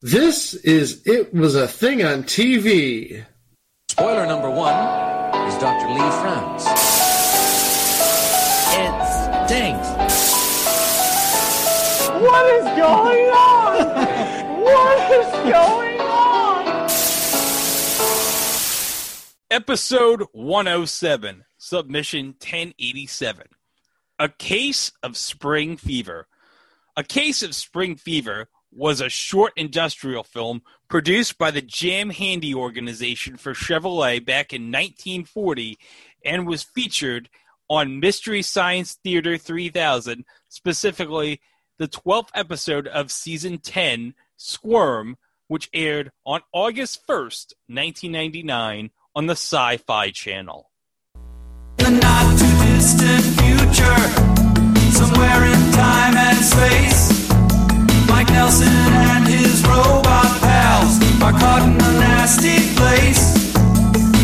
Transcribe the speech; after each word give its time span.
This 0.00 0.54
is 0.54 1.02
It 1.06 1.34
Was 1.34 1.56
a 1.56 1.66
Thing 1.66 2.04
on 2.04 2.22
TV. 2.22 3.26
Spoiler 3.88 4.28
number 4.28 4.48
one 4.48 4.72
is 5.48 5.58
Dr. 5.58 5.88
Lee 5.88 5.98
frowns. 5.98 6.62
It 8.78 8.94
stinks. 9.48 9.88
What 12.22 12.46
is 12.46 12.64
going 12.78 13.28
on? 13.30 13.74
what 14.62 15.10
is 15.10 15.32
going 15.52 16.00
on? 16.00 16.88
Episode 19.50 20.22
107, 20.30 21.44
Submission 21.58 22.26
1087. 22.40 23.46
A 24.20 24.28
Case 24.28 24.92
of 25.02 25.16
Spring 25.16 25.76
Fever. 25.76 26.28
A 26.96 27.02
Case 27.02 27.42
of 27.42 27.56
Spring 27.56 27.96
Fever 27.96 28.48
was 28.70 29.00
a 29.00 29.08
short 29.08 29.52
industrial 29.56 30.22
film 30.22 30.62
produced 30.88 31.38
by 31.38 31.50
the 31.50 31.62
Jam 31.62 32.10
Handy 32.10 32.54
organization 32.54 33.36
for 33.36 33.54
Chevrolet 33.54 34.24
back 34.24 34.52
in 34.52 34.70
1940 34.70 35.78
and 36.24 36.46
was 36.46 36.62
featured 36.62 37.28
on 37.68 38.00
Mystery 38.00 38.42
Science 38.42 38.98
Theater 39.02 39.36
3000, 39.36 40.24
specifically 40.48 41.40
the 41.78 41.88
12th 41.88 42.30
episode 42.34 42.86
of 42.88 43.10
season 43.10 43.58
10, 43.58 44.14
Squirm, 44.36 45.16
which 45.48 45.68
aired 45.72 46.10
on 46.26 46.40
August 46.52 47.06
1st, 47.06 47.54
1999 47.68 48.90
on 49.14 49.26
the 49.26 49.32
Sci 49.32 49.76
Fi 49.78 50.10
Channel. 50.10 50.70
the 51.76 51.90
not 51.90 52.38
too 52.38 52.76
distant 52.76 53.24
future, 53.40 53.98
somewhere 54.92 55.44
in 55.44 55.72
time 55.72 56.16
and 56.16 56.38
space. 56.38 57.07
Nelson 58.48 58.66
and 58.66 59.28
his 59.28 59.62
robot 59.64 60.40
pals 60.40 60.98
are 61.20 61.32
caught 61.32 61.64
in 61.64 61.74
a 61.74 62.00
nasty 62.00 62.74
place. 62.76 63.44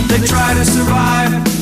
They 0.08 0.26
try 0.26 0.54
to 0.54 0.64
survive 0.64 1.53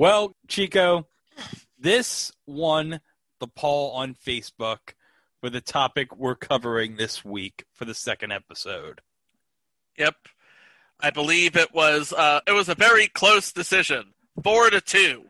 Well, 0.00 0.34
Chico, 0.48 1.06
this 1.78 2.32
won 2.46 3.02
the 3.38 3.46
poll 3.46 3.90
on 3.90 4.14
Facebook 4.14 4.94
for 5.42 5.50
the 5.50 5.60
topic 5.60 6.16
we're 6.16 6.36
covering 6.36 6.96
this 6.96 7.22
week 7.22 7.66
for 7.74 7.84
the 7.84 7.92
second 7.92 8.32
episode. 8.32 9.02
Yep. 9.98 10.14
I 11.00 11.10
believe 11.10 11.54
it 11.54 11.74
was 11.74 12.14
uh, 12.14 12.40
it 12.46 12.52
was 12.52 12.70
a 12.70 12.74
very 12.74 13.08
close 13.08 13.52
decision. 13.52 14.14
Four 14.42 14.70
to 14.70 14.80
two. 14.80 15.26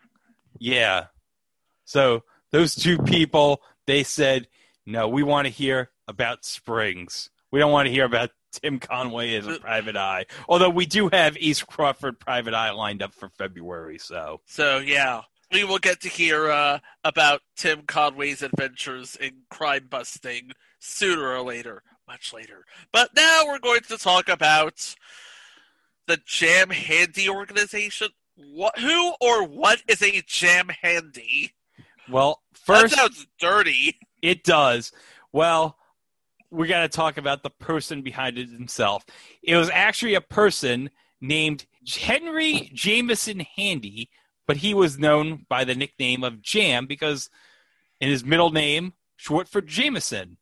Yeah. 0.61 1.07
So 1.85 2.23
those 2.53 2.77
two 2.77 2.99
people, 2.99 3.63
they 3.89 4.05
said, 4.05 4.47
no, 4.87 5.09
we 5.09 5.25
want 5.25 5.47
to 5.47 5.53
hear 5.53 5.91
about 6.07 6.45
Springs. 6.45 7.31
We 7.51 7.59
don't 7.59 7.73
want 7.73 7.87
to 7.87 7.93
hear 7.93 8.05
about 8.05 8.31
Tim 8.53 8.79
Conway 8.79 9.35
as 9.37 9.47
a 9.47 9.59
private 9.59 9.97
eye. 9.97 10.27
Although 10.49 10.71
we 10.71 10.87
do 10.87 11.09
have 11.13 11.37
Ace 11.41 11.63
Crawford 11.63 12.19
Private 12.19 12.55
Eye 12.55 12.71
lined 12.71 13.03
up 13.03 13.15
for 13.15 13.29
February. 13.29 13.99
So 13.99 14.41
So 14.47 14.79
yeah. 14.79 15.23
We 15.53 15.65
will 15.65 15.79
get 15.79 16.01
to 16.03 16.09
hear 16.09 16.49
uh, 16.49 16.79
about 17.03 17.41
Tim 17.57 17.83
Conway's 17.83 18.41
adventures 18.41 19.17
in 19.17 19.33
crime 19.51 19.89
busting 19.91 20.53
sooner 20.79 21.27
or 21.27 21.43
later, 21.43 21.83
much 22.07 22.33
later. 22.33 22.65
But 22.93 23.11
now 23.17 23.43
we're 23.47 23.59
going 23.59 23.81
to 23.89 23.99
talk 23.99 24.29
about 24.29 24.95
the 26.07 26.21
Jam 26.25 26.71
Handy 26.71 27.29
organization. 27.29 28.11
What, 28.37 28.79
who 28.79 29.13
or 29.21 29.45
what 29.45 29.83
is 29.89 30.03
a 30.03 30.23
Jam 30.27 30.69
Handy? 30.83 31.53
well, 32.09 32.43
first 32.53 32.95
that 32.95 33.01
sounds 33.01 33.27
dirty. 33.41 33.99
It 34.23 34.45
does. 34.45 34.93
Well, 35.33 35.77
we 36.51 36.67
got 36.67 36.83
to 36.83 36.89
talk 36.89 37.17
about 37.17 37.43
the 37.43 37.51
person 37.51 38.03
behind 38.03 38.39
it 38.39 38.51
himself. 38.51 39.05
It 39.43 39.57
was 39.57 39.71
actually 39.71 40.15
a 40.15 40.21
person 40.21 40.91
named 41.21 41.67
Henry 41.87 42.71
Jameson 42.75 43.41
Handy, 43.57 44.11
but 44.47 44.59
he 44.59 44.75
was 44.75 44.99
known 44.99 45.47
by 45.49 45.65
the 45.65 45.75
nickname 45.75 46.25
of 46.25 46.43
Jam 46.43 46.87
because 46.87 47.31
in 48.01 48.09
his 48.09 48.25
middle 48.25 48.51
name, 48.51 48.95
short 49.17 49.49
for 49.49 49.61
Jameson, 49.61 50.39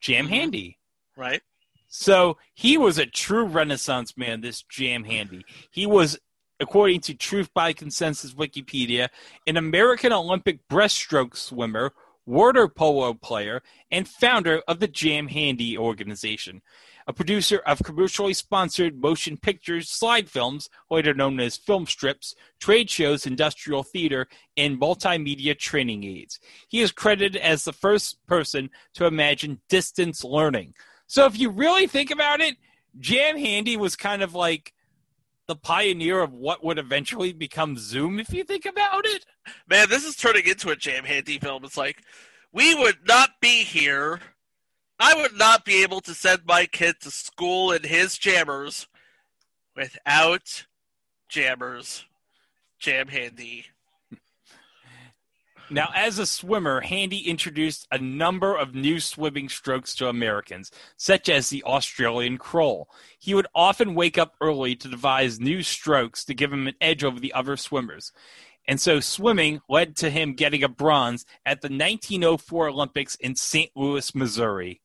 Jam 0.00 0.26
mm-hmm. 0.26 0.34
Handy. 0.34 0.78
Right? 1.16 1.42
So 1.88 2.36
he 2.54 2.76
was 2.76 2.98
a 2.98 3.06
true 3.06 3.44
Renaissance 3.44 4.16
man, 4.16 4.40
this 4.40 4.62
Jam 4.62 5.04
Handy. 5.04 5.44
He 5.70 5.86
was, 5.86 6.18
according 6.60 7.00
to 7.02 7.14
Truth 7.14 7.52
by 7.54 7.72
Consensus 7.72 8.34
Wikipedia, 8.34 9.08
an 9.46 9.56
American 9.56 10.12
Olympic 10.12 10.68
breaststroke 10.68 11.34
swimmer, 11.34 11.92
water 12.28 12.68
polo 12.68 13.14
player, 13.14 13.62
and 13.90 14.06
founder 14.06 14.62
of 14.68 14.80
the 14.80 14.86
Jam 14.86 15.28
Handy 15.28 15.76
organization. 15.78 16.60
A 17.06 17.12
producer 17.12 17.56
of 17.60 17.82
commercially 17.82 18.34
sponsored 18.34 19.00
motion 19.00 19.38
pictures, 19.38 19.88
slide 19.88 20.28
films, 20.28 20.68
later 20.90 21.14
known 21.14 21.40
as 21.40 21.56
film 21.56 21.86
strips, 21.86 22.34
trade 22.60 22.90
shows, 22.90 23.26
industrial 23.26 23.82
theater, 23.82 24.28
and 24.58 24.78
multimedia 24.78 25.58
training 25.58 26.04
aids. 26.04 26.38
He 26.68 26.82
is 26.82 26.92
credited 26.92 27.40
as 27.40 27.64
the 27.64 27.72
first 27.72 28.18
person 28.26 28.68
to 28.92 29.06
imagine 29.06 29.62
distance 29.70 30.22
learning. 30.22 30.74
So 31.06 31.24
if 31.24 31.38
you 31.38 31.48
really 31.48 31.86
think 31.86 32.10
about 32.10 32.40
it, 32.40 32.56
Jam 33.00 33.38
Handy 33.38 33.78
was 33.78 33.96
kind 33.96 34.22
of 34.22 34.34
like 34.34 34.74
the 35.48 35.56
pioneer 35.56 36.20
of 36.20 36.32
what 36.32 36.62
would 36.62 36.78
eventually 36.78 37.32
become 37.32 37.76
Zoom, 37.78 38.20
if 38.20 38.32
you 38.32 38.44
think 38.44 38.66
about 38.66 39.06
it. 39.06 39.24
Man, 39.68 39.88
this 39.88 40.04
is 40.04 40.14
turning 40.14 40.46
into 40.46 40.68
a 40.68 40.76
Jam 40.76 41.04
Handy 41.04 41.38
film. 41.38 41.64
It's 41.64 41.76
like, 41.76 42.02
we 42.52 42.74
would 42.74 42.98
not 43.08 43.30
be 43.40 43.64
here. 43.64 44.20
I 45.00 45.14
would 45.14 45.36
not 45.36 45.64
be 45.64 45.82
able 45.82 46.00
to 46.02 46.14
send 46.14 46.42
my 46.46 46.66
kid 46.66 46.96
to 47.00 47.10
school 47.10 47.72
in 47.72 47.82
his 47.82 48.18
jammers 48.18 48.86
without 49.74 50.66
jammers. 51.28 52.04
Jam 52.78 53.08
Handy. 53.08 53.66
Now, 55.70 55.90
as 55.94 56.18
a 56.18 56.24
swimmer, 56.24 56.80
Handy 56.80 57.28
introduced 57.28 57.86
a 57.92 57.98
number 57.98 58.56
of 58.56 58.74
new 58.74 59.00
swimming 59.00 59.50
strokes 59.50 59.94
to 59.96 60.08
Americans, 60.08 60.70
such 60.96 61.28
as 61.28 61.50
the 61.50 61.62
Australian 61.64 62.38
crawl. 62.38 62.88
He 63.18 63.34
would 63.34 63.46
often 63.54 63.94
wake 63.94 64.16
up 64.16 64.34
early 64.40 64.74
to 64.76 64.88
devise 64.88 65.38
new 65.38 65.62
strokes 65.62 66.24
to 66.24 66.34
give 66.34 66.52
him 66.52 66.68
an 66.68 66.74
edge 66.80 67.04
over 67.04 67.20
the 67.20 67.34
other 67.34 67.56
swimmers. 67.56 68.12
And 68.66 68.80
so 68.80 69.00
swimming 69.00 69.60
led 69.68 69.96
to 69.96 70.10
him 70.10 70.34
getting 70.34 70.62
a 70.62 70.68
bronze 70.68 71.26
at 71.44 71.60
the 71.60 71.68
1904 71.68 72.68
Olympics 72.68 73.14
in 73.16 73.36
St. 73.36 73.70
Louis, 73.74 74.14
Missouri. 74.14 74.80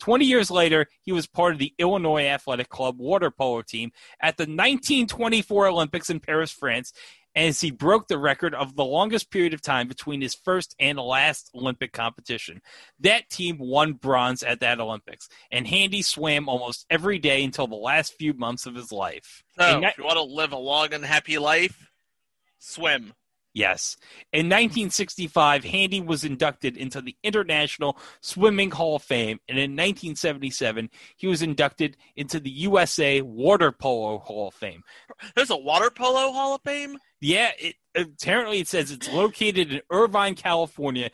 20 0.00 0.24
years 0.24 0.50
later, 0.50 0.88
he 1.02 1.12
was 1.12 1.26
part 1.26 1.52
of 1.52 1.58
the 1.58 1.72
Illinois 1.78 2.26
Athletic 2.26 2.68
Club 2.68 2.98
water 2.98 3.30
polo 3.30 3.62
team 3.62 3.92
at 4.20 4.36
the 4.36 4.42
1924 4.42 5.68
Olympics 5.68 6.10
in 6.10 6.20
Paris, 6.20 6.50
France, 6.50 6.92
as 7.36 7.60
he 7.60 7.70
broke 7.70 8.08
the 8.08 8.18
record 8.18 8.54
of 8.54 8.76
the 8.76 8.84
longest 8.84 9.30
period 9.30 9.54
of 9.54 9.60
time 9.60 9.88
between 9.88 10.20
his 10.20 10.34
first 10.34 10.74
and 10.78 10.98
last 10.98 11.50
Olympic 11.54 11.92
competition. 11.92 12.60
That 13.00 13.28
team 13.30 13.58
won 13.58 13.94
bronze 13.94 14.42
at 14.42 14.60
that 14.60 14.80
Olympics, 14.80 15.28
and 15.50 15.66
Handy 15.66 16.02
swam 16.02 16.48
almost 16.48 16.86
every 16.90 17.18
day 17.18 17.42
until 17.42 17.66
the 17.66 17.74
last 17.74 18.14
few 18.14 18.34
months 18.34 18.66
of 18.66 18.74
his 18.74 18.92
life. 18.92 19.42
So, 19.58 19.80
that- 19.80 19.92
if 19.92 19.98
you 19.98 20.04
want 20.04 20.16
to 20.16 20.22
live 20.22 20.52
a 20.52 20.58
long 20.58 20.92
and 20.94 21.04
happy 21.04 21.38
life, 21.38 21.90
swim. 22.58 23.14
Yes. 23.54 23.96
In 24.32 24.46
1965, 24.46 25.62
Handy 25.62 26.00
was 26.00 26.24
inducted 26.24 26.76
into 26.76 27.00
the 27.00 27.16
International 27.22 27.96
Swimming 28.20 28.72
Hall 28.72 28.96
of 28.96 29.02
Fame, 29.02 29.38
and 29.48 29.56
in 29.56 29.70
1977, 29.70 30.90
he 31.16 31.28
was 31.28 31.40
inducted 31.40 31.96
into 32.16 32.40
the 32.40 32.50
USA 32.50 33.20
Water 33.20 33.70
Polo 33.70 34.18
Hall 34.18 34.48
of 34.48 34.54
Fame. 34.54 34.82
There's 35.36 35.50
a 35.50 35.56
water 35.56 35.90
polo 35.90 36.32
Hall 36.32 36.56
of 36.56 36.62
Fame. 36.62 36.98
Yeah, 37.20 37.52
it, 37.56 37.76
apparently 37.94 38.58
it 38.58 38.66
says 38.66 38.90
it's 38.90 39.10
located 39.12 39.72
in 39.72 39.82
Irvine, 39.88 40.34
California, 40.34 41.10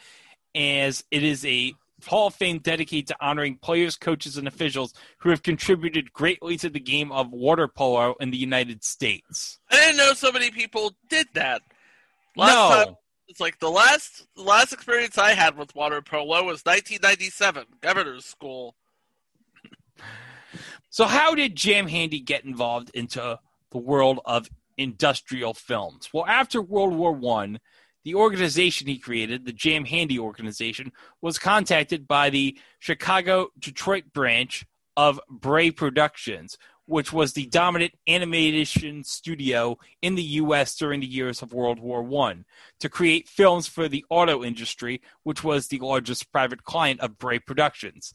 as 0.54 1.04
it 1.10 1.22
is 1.22 1.44
a 1.44 1.74
Hall 2.06 2.28
of 2.28 2.34
Fame 2.34 2.58
dedicated 2.58 3.08
to 3.08 3.16
honoring 3.20 3.56
players, 3.56 3.96
coaches, 3.96 4.38
and 4.38 4.48
officials 4.48 4.94
who 5.18 5.28
have 5.28 5.42
contributed 5.42 6.12
greatly 6.12 6.56
to 6.56 6.70
the 6.70 6.80
game 6.80 7.12
of 7.12 7.30
water 7.30 7.68
polo 7.68 8.14
in 8.20 8.30
the 8.30 8.38
United 8.38 8.82
States. 8.82 9.58
I 9.70 9.76
didn't 9.76 9.98
know 9.98 10.14
so 10.14 10.32
many 10.32 10.50
people 10.50 10.96
did 11.08 11.26
that. 11.34 11.60
Last 12.36 12.54
no. 12.54 12.84
time, 12.84 12.96
it's 13.28 13.40
like 13.40 13.58
the 13.58 13.70
last 13.70 14.26
last 14.36 14.72
experience 14.72 15.18
I 15.18 15.32
had 15.34 15.56
with 15.56 15.74
water 15.74 16.02
polo 16.02 16.44
was 16.44 16.62
1997, 16.64 17.64
governor's 17.80 18.24
school. 18.24 18.74
So, 20.92 21.06
how 21.06 21.36
did 21.36 21.54
Jam 21.54 21.86
Handy 21.86 22.18
get 22.18 22.44
involved 22.44 22.90
into 22.94 23.38
the 23.70 23.78
world 23.78 24.18
of 24.24 24.50
industrial 24.76 25.54
films? 25.54 26.10
Well, 26.12 26.26
after 26.26 26.60
World 26.60 26.94
War 26.94 27.12
One, 27.12 27.60
the 28.04 28.16
organization 28.16 28.88
he 28.88 28.98
created, 28.98 29.44
the 29.44 29.52
Jam 29.52 29.84
Handy 29.84 30.18
organization, 30.18 30.90
was 31.22 31.38
contacted 31.38 32.08
by 32.08 32.30
the 32.30 32.58
Chicago 32.80 33.50
Detroit 33.58 34.12
branch 34.12 34.66
of 34.96 35.20
Bray 35.30 35.70
Productions, 35.70 36.58
which 36.90 37.12
was 37.12 37.32
the 37.32 37.46
dominant 37.46 37.94
animation 38.08 39.04
studio 39.04 39.78
in 40.02 40.16
the 40.16 40.22
U.S. 40.22 40.74
during 40.74 40.98
the 40.98 41.06
years 41.06 41.40
of 41.40 41.52
World 41.52 41.78
War 41.78 42.02
One, 42.02 42.44
to 42.80 42.88
create 42.88 43.28
films 43.28 43.68
for 43.68 43.88
the 43.88 44.04
auto 44.10 44.42
industry, 44.42 45.00
which 45.22 45.44
was 45.44 45.68
the 45.68 45.78
largest 45.78 46.32
private 46.32 46.64
client 46.64 46.98
of 46.98 47.16
Bray 47.16 47.38
Productions. 47.38 48.12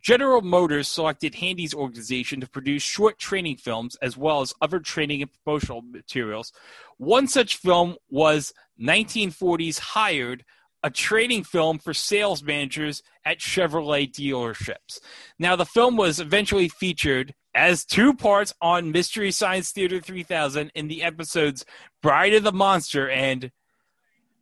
General 0.00 0.40
Motors 0.40 0.88
selected 0.88 1.34
Handy's 1.34 1.74
organization 1.74 2.40
to 2.40 2.48
produce 2.48 2.82
short 2.82 3.18
training 3.18 3.56
films 3.56 3.96
as 4.00 4.16
well 4.16 4.40
as 4.40 4.54
other 4.62 4.80
training 4.80 5.20
and 5.20 5.30
promotional 5.44 5.82
materials. 5.82 6.52
One 6.96 7.28
such 7.28 7.58
film 7.58 7.96
was 8.08 8.54
1940's 8.80 9.78
Hired, 9.78 10.42
a 10.82 10.88
training 10.88 11.44
film 11.44 11.78
for 11.78 11.92
sales 11.92 12.42
managers 12.42 13.02
at 13.26 13.40
Chevrolet 13.40 14.10
dealerships. 14.10 15.00
Now, 15.38 15.54
the 15.54 15.66
film 15.66 15.98
was 15.98 16.18
eventually 16.18 16.68
featured 16.68 17.34
as 17.56 17.84
two 17.84 18.14
parts 18.14 18.54
on 18.60 18.92
Mystery 18.92 19.30
Science 19.30 19.70
Theater 19.72 20.00
3000 20.00 20.70
in 20.74 20.88
the 20.88 21.02
episodes 21.02 21.64
Bride 22.02 22.34
of 22.34 22.44
the 22.44 22.52
Monster 22.52 23.08
and 23.08 23.50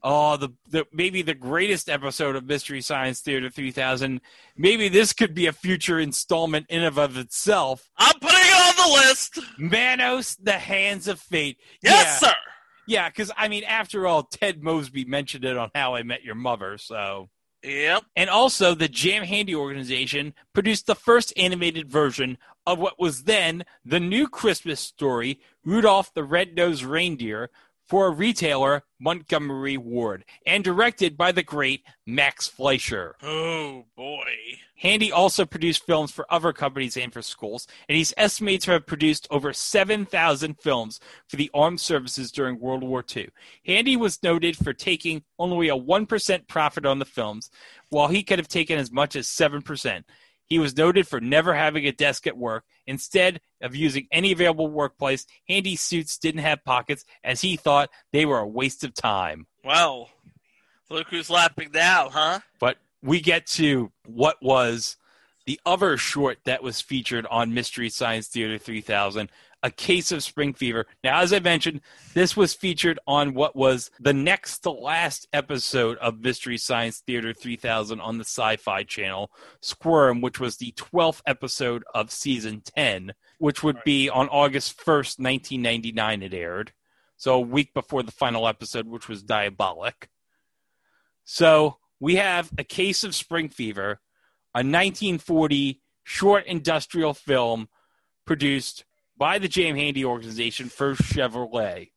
Oh, 0.07 0.37
the, 0.37 0.51
the 0.69 0.85
maybe 0.93 1.23
the 1.23 1.35
greatest 1.35 1.89
episode 1.89 2.37
of 2.37 2.45
Mystery 2.45 2.83
Science 2.83 3.21
Theater 3.21 3.49
3000. 3.49 4.21
Maybe 4.55 4.91
this 4.91 5.15
could 5.15 5.33
be 5.33 5.47
a 5.47 5.53
future 5.53 5.99
installment 5.99 6.67
in 6.69 6.83
and 6.83 6.99
of 6.99 7.17
itself. 7.17 7.89
I'm 7.97 8.19
putting 8.21 8.37
it 8.37 8.81
on 8.81 8.91
the 8.91 9.09
list. 9.09 9.39
Manos, 9.57 10.37
the 10.37 10.53
Hands 10.53 11.09
of 11.09 11.19
Fate. 11.19 11.57
Yes, 11.83 12.21
yeah, 12.21 12.29
sir. 12.29 12.35
Yeah, 12.87 13.09
because 13.09 13.31
I 13.35 13.49
mean, 13.49 13.65
after 13.65 14.07
all, 14.07 14.25
Ted 14.25 14.63
Mosby 14.63 15.07
mentioned 15.07 15.47
it 15.47 15.57
on 15.57 15.71
How 15.75 15.95
I 15.95 16.03
Met 16.03 16.23
Your 16.23 16.35
Mother, 16.35 16.77
so. 16.77 17.31
Yep. 17.65 18.05
And 18.15 18.29
also, 18.29 18.75
the 18.75 18.89
Jam 18.89 19.25
Handy 19.25 19.55
organization 19.55 20.35
produced 20.53 20.87
the 20.87 20.95
first 20.95 21.33
animated 21.35 21.91
version 21.91 22.37
of 22.67 22.79
what 22.79 23.01
was 23.01 23.25
then 23.25 23.65
the 23.85 24.01
new 24.01 24.29
Christmas 24.29 24.81
story, 24.81 25.41
Rudolph 25.65 26.13
the 26.13 26.25
Red-Nosed 26.25 26.85
Reindeer, 26.85 27.51
for 27.87 28.07
a 28.07 28.11
retailer, 28.11 28.85
Montgomery 28.99 29.77
Ward, 29.77 30.25
and 30.47 30.65
directed 30.65 31.17
by 31.17 31.33
the 31.33 31.43
great 31.43 31.83
Max 32.07 32.49
Fleischer. 32.49 33.17
Oh 33.23 33.85
boy. 33.97 34.25
Handy 34.77 35.11
also 35.11 35.47
produced 35.47 35.87
films 35.87 36.11
for 36.11 36.27
other 36.29 36.53
companies 36.53 36.97
and 36.97 37.13
for 37.13 37.23
schools, 37.23 37.67
and 37.89 37.97
he's 37.97 38.13
estimated 38.17 38.63
to 38.63 38.73
have 38.73 38.87
produced 38.87 39.27
over 39.31 39.53
7,000 39.53 40.61
films 40.61 41.01
for 41.27 41.37
the 41.37 41.51
armed 41.55 41.81
services 41.81 42.31
during 42.31 42.61
World 42.61 42.83
War 42.83 43.05
II. 43.17 43.31
Handy 43.65 43.97
was 43.97 44.23
noted 44.23 44.57
for 44.57 44.73
taking 44.73 45.23
only 45.39 45.69
a 45.69 45.77
1% 45.77 46.49
profit 46.49 46.85
on 46.85 46.99
the 46.99 47.05
films, 47.07 47.51
while 47.89 48.09
he 48.09 48.23
could 48.23 48.39
have 48.39 48.49
taken 48.49 48.79
as 48.79 48.91
much 48.93 49.17
as 49.17 49.27
7%. 49.27 50.05
He 50.47 50.59
was 50.59 50.77
noted 50.77 51.09
for 51.09 51.21
never 51.21 51.55
having 51.55 51.87
a 51.87 51.93
desk 51.93 52.27
at 52.27 52.37
work. 52.37 52.65
Instead 52.87 53.41
of 53.63 53.75
using 53.75 54.07
any 54.13 54.33
available 54.33 54.69
workplace, 54.69 55.27
handy 55.49 55.77
suits 55.77 56.19
didn't 56.19 56.43
have 56.43 56.65
pockets 56.65 57.05
as 57.23 57.41
he 57.41 57.57
thought 57.57 57.91
they 58.13 58.27
were 58.27 58.39
a 58.39 58.47
waste 58.47 58.85
of 58.85 58.95
time. 58.95 59.47
Well, 59.65 60.11
look 60.91 61.09
who's 61.09 61.31
laughing 61.31 61.71
now, 61.73 62.11
huh? 62.11 62.41
But 62.61 62.77
we 63.03 63.21
get 63.21 63.47
to 63.47 63.91
what 64.07 64.37
was 64.43 64.97
the 65.47 65.61
other 65.67 65.97
short 65.97 66.39
that 66.45 66.63
was 66.63 66.81
featured 66.81 67.27
on 67.31 67.55
Mystery 67.55 67.89
Science 67.89 68.29
Theater 68.29 68.59
3000, 68.59 69.31
A 69.63 69.71
Case 69.71 70.11
of 70.11 70.23
Spring 70.23 70.55
Fever. 70.55 70.87
Now, 71.03 71.21
as 71.21 71.33
I 71.33 71.39
mentioned, 71.39 71.81
this 72.15 72.37
was 72.37 72.55
featured 72.55 72.99
on 73.07 73.35
what 73.35 73.55
was 73.55 73.91
the 74.01 74.13
next 74.13 74.61
to 74.61 74.71
last 74.71 75.29
episode 75.33 75.99
of 75.99 76.21
Mystery 76.21 76.57
Science 76.57 77.01
Theater 77.01 77.33
3000 77.33 78.01
on 78.01 78.19
the 78.19 78.25
Sci 78.25 78.57
Fi 78.57 78.83
channel, 78.85 79.31
Squirm, 79.61 80.21
which 80.21 80.41
was 80.41 80.57
the 80.57 80.73
12th 80.73 81.21
episode 81.27 81.85
of 81.95 82.11
season 82.11 82.63
10, 82.77 83.13
which 83.39 83.63
would 83.63 83.83
be 83.85 84.09
on 84.09 84.29
August 84.29 84.79
1st, 84.79 85.19
1999, 85.19 86.23
it 86.23 86.35
aired. 86.35 86.73
So 87.17 87.35
a 87.35 87.41
week 87.41 87.75
before 87.75 88.03
the 88.03 88.13
final 88.13 88.49
episode, 88.49 88.87
which 88.87 89.09
was 89.09 89.23
Diabolik. 89.23 90.09
So 91.25 91.79
we 92.01 92.17
have 92.17 92.51
A 92.59 92.65
Case 92.65 93.05
of 93.05 93.15
Spring 93.15 93.49
Fever, 93.49 94.01
a 94.55 94.59
1940 94.59 95.81
short 96.05 96.47
industrial 96.47 97.15
film 97.15 97.69
produced 98.25 98.85
by 99.17 99.39
the 99.39 99.49
Jam 99.49 99.77
Handy 99.77 100.05
organization 100.05 100.69
for 100.69 100.95
Chevrolet. 100.95 101.91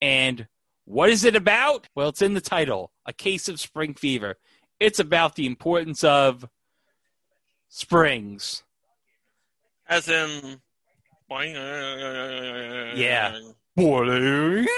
And 0.00 0.48
what 0.84 1.10
is 1.10 1.24
it 1.24 1.36
about? 1.36 1.88
Well, 1.94 2.08
it's 2.08 2.22
in 2.22 2.34
the 2.34 2.40
title 2.40 2.92
A 3.06 3.12
Case 3.12 3.48
of 3.48 3.60
Spring 3.60 3.94
Fever. 3.94 4.36
It's 4.80 4.98
about 4.98 5.34
the 5.36 5.46
importance 5.46 6.04
of 6.04 6.48
springs. 7.68 8.62
As 9.88 10.08
in. 10.08 10.60
Uh, 11.30 12.92
yeah. 12.94 13.36
Boing. 13.76 14.66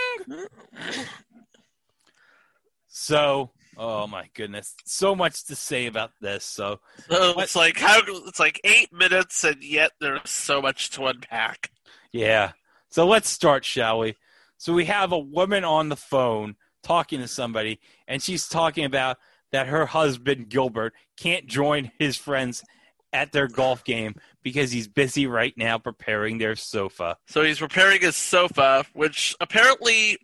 So, 2.98 3.50
oh 3.76 4.06
my 4.06 4.28
goodness, 4.34 4.74
so 4.84 5.14
much 5.14 5.44
to 5.46 5.54
say 5.56 5.86
about 5.86 6.12
this. 6.20 6.44
So, 6.44 6.80
So 7.08 7.38
it's 7.40 7.56
like 7.56 7.78
how 7.78 8.00
it's 8.06 8.40
like 8.40 8.60
eight 8.64 8.92
minutes, 8.92 9.44
and 9.44 9.62
yet 9.62 9.92
there's 10.00 10.28
so 10.30 10.60
much 10.62 10.90
to 10.90 11.06
unpack. 11.06 11.70
yeah. 12.12 12.52
So 12.88 13.06
let's 13.06 13.28
start, 13.28 13.64
shall 13.64 13.98
we? 13.98 14.16
So 14.56 14.72
we 14.72 14.86
have 14.86 15.12
a 15.12 15.18
woman 15.18 15.64
on 15.64 15.90
the 15.90 15.96
phone 15.96 16.56
talking 16.82 17.20
to 17.20 17.28
somebody, 17.28 17.80
and 18.08 18.22
she's 18.22 18.48
talking 18.48 18.84
about 18.84 19.18
that 19.52 19.66
her 19.66 19.84
husband 19.86 20.48
Gilbert 20.48 20.94
can't 21.18 21.46
join 21.46 21.90
his 21.98 22.16
friends 22.16 22.62
at 23.12 23.32
their 23.32 23.48
golf 23.48 23.84
game 23.84 24.14
because 24.42 24.72
he's 24.72 24.88
busy 24.88 25.26
right 25.26 25.52
now 25.56 25.78
preparing 25.78 26.38
their 26.38 26.56
sofa. 26.56 27.16
So 27.26 27.42
he's 27.42 27.60
repairing 27.60 28.00
his 28.00 28.16
sofa, 28.16 28.84
which 28.94 29.34
apparently 29.40 30.18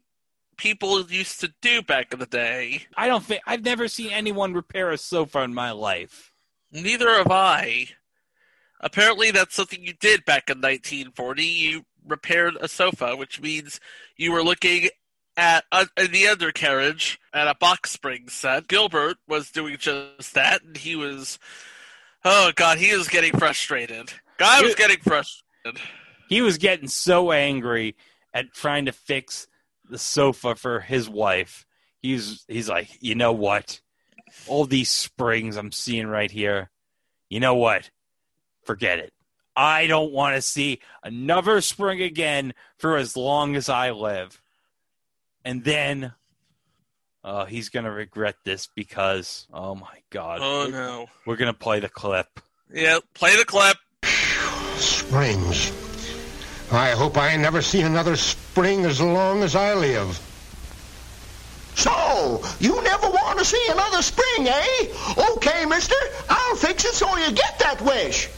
people 0.62 1.04
used 1.10 1.40
to 1.40 1.52
do 1.60 1.82
back 1.82 2.12
in 2.12 2.20
the 2.20 2.26
day. 2.26 2.82
I 2.96 3.08
don't 3.08 3.24
think 3.24 3.42
I've 3.44 3.64
never 3.64 3.88
seen 3.88 4.12
anyone 4.12 4.54
repair 4.54 4.92
a 4.92 4.96
sofa 4.96 5.40
in 5.40 5.52
my 5.52 5.72
life. 5.72 6.32
Neither 6.70 7.10
have 7.16 7.32
I. 7.32 7.88
Apparently, 8.80 9.32
that's 9.32 9.56
something 9.56 9.82
you 9.82 9.92
did 9.92 10.24
back 10.24 10.48
in 10.48 10.58
1940. 10.58 11.42
You 11.42 11.84
repaired 12.06 12.56
a 12.60 12.68
sofa, 12.68 13.16
which 13.16 13.40
means 13.40 13.80
you 14.16 14.30
were 14.30 14.44
looking 14.44 14.88
at 15.36 15.64
uh, 15.72 15.86
in 15.96 16.12
the 16.12 16.28
undercarriage 16.28 17.18
at 17.34 17.48
a 17.48 17.56
box 17.56 17.90
spring 17.90 18.28
set. 18.28 18.68
Gilbert 18.68 19.16
was 19.26 19.50
doing 19.50 19.76
just 19.78 20.34
that, 20.34 20.62
and 20.62 20.76
he 20.76 20.94
was, 20.94 21.40
oh 22.24 22.52
god, 22.54 22.78
he 22.78 22.96
was 22.96 23.08
getting 23.08 23.36
frustrated. 23.36 24.12
Guy 24.38 24.62
was 24.62 24.76
getting 24.76 24.98
frustrated. 24.98 25.82
He 26.28 26.40
was 26.40 26.58
getting 26.58 26.86
so 26.86 27.32
angry 27.32 27.96
at 28.32 28.52
trying 28.52 28.84
to 28.84 28.92
fix 28.92 29.48
the 29.92 29.98
sofa 29.98 30.56
for 30.56 30.80
his 30.80 31.08
wife. 31.08 31.64
He's 32.00 32.44
he's 32.48 32.68
like, 32.68 32.88
you 33.00 33.14
know 33.14 33.32
what? 33.32 33.80
All 34.48 34.64
these 34.64 34.90
springs 34.90 35.56
I'm 35.56 35.70
seeing 35.70 36.08
right 36.08 36.30
here. 36.30 36.70
You 37.28 37.38
know 37.38 37.54
what? 37.54 37.90
Forget 38.64 38.98
it. 38.98 39.12
I 39.54 39.86
don't 39.86 40.12
want 40.12 40.34
to 40.34 40.42
see 40.42 40.80
another 41.04 41.60
spring 41.60 42.00
again 42.00 42.54
for 42.78 42.96
as 42.96 43.16
long 43.16 43.54
as 43.54 43.68
I 43.68 43.90
live. 43.90 44.40
And 45.44 45.62
then 45.62 46.14
uh, 47.22 47.44
he's 47.44 47.68
going 47.68 47.84
to 47.84 47.90
regret 47.90 48.36
this 48.44 48.68
because, 48.74 49.46
oh 49.52 49.74
my 49.74 49.98
God. 50.10 50.40
Oh 50.42 50.68
no! 50.68 51.06
We're 51.26 51.36
going 51.36 51.52
to 51.52 51.58
play 51.58 51.80
the 51.80 51.88
clip. 51.88 52.40
Yeah, 52.72 52.98
play 53.14 53.36
the 53.36 53.44
clip. 53.44 53.76
Springs. 54.76 55.81
I 56.72 56.92
hope 56.92 57.18
I 57.18 57.36
never 57.36 57.60
see 57.60 57.82
another 57.82 58.16
spring 58.16 58.86
as 58.86 59.00
long 59.00 59.42
as 59.42 59.54
I 59.54 59.74
live. 59.74 60.18
So, 61.74 62.42
you 62.60 62.82
never 62.82 63.08
want 63.08 63.38
to 63.38 63.44
see 63.44 63.64
another 63.68 64.02
spring, 64.02 64.48
eh? 64.48 64.86
Okay, 65.34 65.66
mister, 65.66 65.94
I'll 66.28 66.56
fix 66.56 66.84
it 66.84 66.94
so 66.94 67.16
you 67.16 67.32
get 67.32 67.58
that 67.58 67.82
wish. 67.82 68.28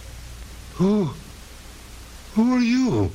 Who? 0.74 1.10
Who 2.34 2.54
are 2.54 2.60
you? 2.60 3.10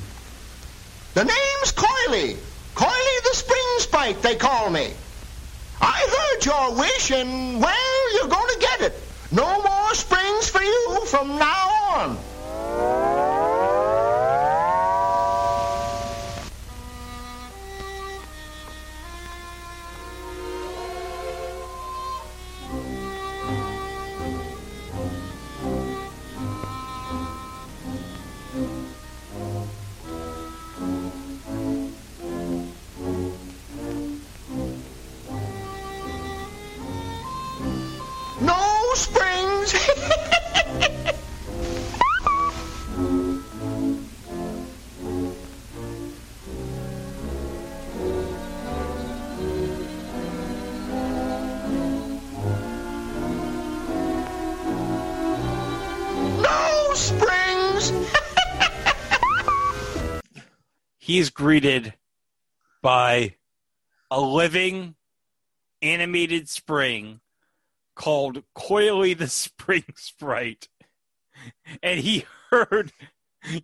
The 1.15 1.25
name's 1.25 1.73
Coily. 1.73 2.37
Coily 2.75 3.23
the 3.23 3.33
Spring 3.33 3.75
Sprite, 3.79 4.21
they 4.21 4.35
call 4.35 4.69
me. 4.69 4.93
I 5.81 6.07
heard 6.17 6.45
your 6.45 6.75
wish, 6.79 7.11
and, 7.11 7.61
well, 7.61 8.13
you're 8.13 8.29
going 8.29 8.53
to 8.53 8.59
get 8.59 8.81
it. 8.81 8.93
No 9.31 9.61
more 9.61 9.93
springs 9.95 10.49
for 10.49 10.61
you 10.61 11.01
from 11.07 11.37
now 11.37 11.69
on. 11.91 12.17
He 61.09 61.17
is 61.17 61.31
greeted 61.31 61.95
by 62.83 63.33
a 64.11 64.21
living 64.21 64.93
animated 65.81 66.47
spring 66.47 67.19
called 67.95 68.43
Coily 68.55 69.17
the 69.17 69.27
Spring 69.47 69.85
Sprite. 69.95 70.67
And 71.81 71.99
he 72.01 72.25
heard 72.51 72.91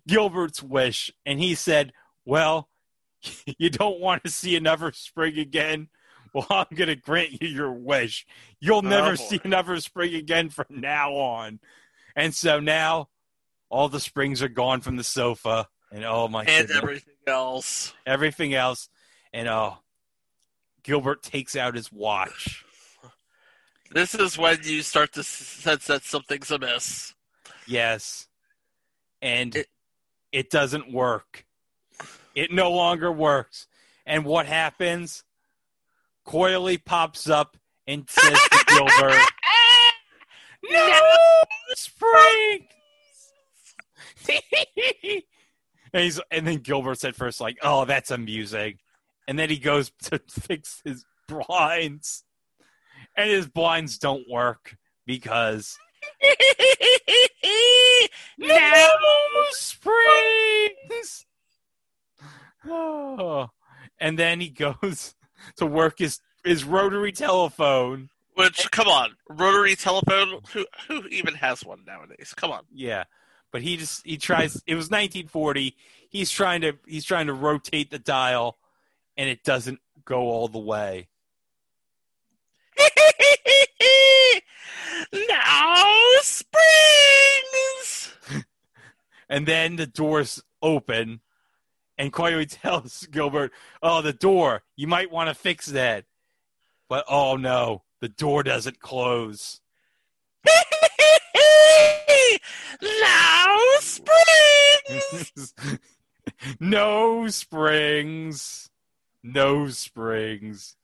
Gilbert's 0.08 0.60
wish 0.60 1.12
and 1.24 1.38
he 1.38 1.54
said, 1.54 1.92
Well, 2.24 2.68
you 3.58 3.70
don't 3.70 4.00
want 4.00 4.24
to 4.24 4.30
see 4.32 4.56
another 4.56 4.90
spring 4.90 5.38
again? 5.38 5.86
Well, 6.34 6.48
I'm 6.50 6.74
going 6.74 6.88
to 6.88 6.96
grant 6.96 7.40
you 7.40 7.46
your 7.46 7.72
wish. 7.72 8.26
You'll 8.58 8.78
oh, 8.78 8.80
never 8.80 9.10
boy. 9.10 9.22
see 9.22 9.40
another 9.44 9.78
spring 9.78 10.16
again 10.16 10.48
from 10.48 10.66
now 10.68 11.12
on. 11.12 11.60
And 12.16 12.34
so 12.34 12.58
now 12.58 13.08
all 13.70 13.88
the 13.88 14.00
springs 14.00 14.42
are 14.42 14.48
gone 14.48 14.80
from 14.80 14.96
the 14.96 15.04
sofa. 15.04 15.68
And 15.92 16.04
oh 16.04 16.26
my 16.26 16.40
and 16.40 16.66
goodness 16.66 16.76
everything 16.76 17.15
else. 17.26 17.92
everything 18.06 18.54
else, 18.54 18.88
and 19.32 19.48
oh, 19.48 19.78
Gilbert 20.82 21.22
takes 21.22 21.56
out 21.56 21.74
his 21.74 21.92
watch. 21.92 22.64
This 23.92 24.14
is 24.14 24.36
when 24.36 24.58
you 24.64 24.82
start 24.82 25.12
to 25.14 25.22
sense 25.22 25.86
that 25.86 26.02
something's 26.04 26.50
amiss. 26.50 27.14
Yes, 27.66 28.26
and 29.22 29.54
It- 29.56 29.68
it, 30.32 30.50
doesn't 30.50 30.92
work. 30.92 31.46
It 32.34 32.52
no 32.52 32.70
longer 32.70 33.10
works. 33.12 33.66
And 34.04 34.24
what 34.24 34.46
happens? 34.46 35.24
Coily 36.26 36.84
pops 36.84 37.28
up 37.28 37.56
and 37.86 38.08
says 38.10 38.38
to 38.50 38.64
Gilbert, 38.68 39.22
"No 40.70 41.00
spring." 41.74 42.68
and 45.96 46.04
he's 46.04 46.20
and 46.30 46.46
then 46.46 46.58
Gilbert 46.58 46.98
said 46.98 47.16
first 47.16 47.40
like, 47.40 47.56
"Oh, 47.62 47.86
that's 47.86 48.10
amusing," 48.10 48.78
and 49.26 49.38
then 49.38 49.48
he 49.48 49.56
goes 49.56 49.90
to 50.04 50.20
fix 50.28 50.82
his 50.84 51.06
blinds, 51.26 52.22
and 53.16 53.30
his 53.30 53.48
blinds 53.48 53.96
don't 53.96 54.28
work 54.28 54.76
because 55.06 55.78
no 58.38 58.88
springs. 59.50 61.26
Oh. 62.68 63.50
And 63.98 64.18
then 64.18 64.40
he 64.40 64.50
goes 64.50 65.14
to 65.56 65.64
work 65.64 66.00
his 66.00 66.20
his 66.44 66.64
rotary 66.64 67.12
telephone. 67.12 68.10
Which, 68.34 68.70
come 68.70 68.88
on, 68.88 69.16
rotary 69.30 69.74
telephone. 69.74 70.40
Who 70.52 70.66
who 70.86 71.06
even 71.06 71.32
has 71.32 71.64
one 71.64 71.82
nowadays? 71.86 72.34
Come 72.36 72.50
on. 72.50 72.64
Yeah, 72.70 73.04
but 73.52 73.62
he 73.62 73.76
just 73.76 74.06
he 74.06 74.16
tries. 74.16 74.56
It 74.66 74.74
was 74.74 74.86
1940. 74.86 75.74
He's 76.08 76.30
trying 76.30 76.60
to 76.62 76.74
he's 76.86 77.04
trying 77.04 77.26
to 77.26 77.32
rotate 77.32 77.90
the 77.90 77.98
dial, 77.98 78.56
and 79.16 79.28
it 79.28 79.42
doesn't 79.44 79.80
go 80.04 80.22
all 80.22 80.48
the 80.48 80.58
way. 80.58 81.08
no 85.12 85.84
springs. 86.20 88.12
And 89.28 89.44
then 89.44 89.74
the 89.74 89.88
doors 89.88 90.40
open, 90.62 91.20
and 91.98 92.12
Coily 92.12 92.46
tells 92.62 93.06
Gilbert, 93.06 93.50
"Oh, 93.82 94.00
the 94.00 94.12
door. 94.12 94.62
You 94.76 94.86
might 94.86 95.10
want 95.10 95.28
to 95.28 95.34
fix 95.34 95.66
that." 95.66 96.04
But 96.88 97.04
oh 97.08 97.36
no, 97.36 97.82
the 98.00 98.08
door 98.08 98.44
doesn't 98.44 98.78
close. 98.78 99.60
No 102.82 103.58
springs. 103.80 105.54
no 106.60 107.28
springs. 107.28 108.70
No 109.22 109.68
springs. 109.68 110.76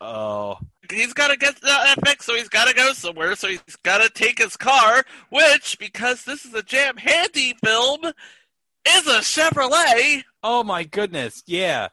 Oh, 0.00 0.58
He's 0.90 1.12
got 1.12 1.28
to 1.28 1.36
get 1.36 1.60
that 1.62 1.96
fixed, 2.06 2.26
so 2.26 2.34
he's 2.34 2.48
got 2.48 2.68
to 2.68 2.74
go 2.74 2.92
somewhere. 2.92 3.34
So 3.36 3.48
he's 3.48 3.76
got 3.82 3.98
to 3.98 4.08
take 4.08 4.38
his 4.38 4.56
car, 4.56 5.04
which, 5.30 5.78
because 5.78 6.24
this 6.24 6.44
is 6.44 6.54
a 6.54 6.62
jam 6.62 6.96
handy 6.96 7.54
film, 7.62 8.04
is 8.04 9.06
a 9.06 9.18
Chevrolet. 9.18 10.24
oh 10.42 10.62
my 10.64 10.84
goodness! 10.84 11.42
Yeah, 11.46 11.88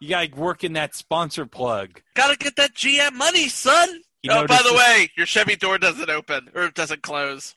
you 0.00 0.10
gotta 0.10 0.34
work 0.34 0.64
in 0.64 0.74
that 0.74 0.94
sponsor 0.94 1.46
plug. 1.46 2.02
Got 2.14 2.32
to 2.32 2.36
get 2.36 2.56
that 2.56 2.74
GM 2.74 3.14
money, 3.14 3.48
son. 3.48 4.02
You 4.22 4.32
oh, 4.32 4.46
by 4.46 4.60
the 4.62 4.74
way, 4.74 5.10
your 5.16 5.26
Chevy 5.26 5.56
door 5.56 5.78
doesn't 5.78 6.10
open 6.10 6.50
or 6.54 6.64
it 6.64 6.74
doesn't 6.74 7.02
close. 7.02 7.54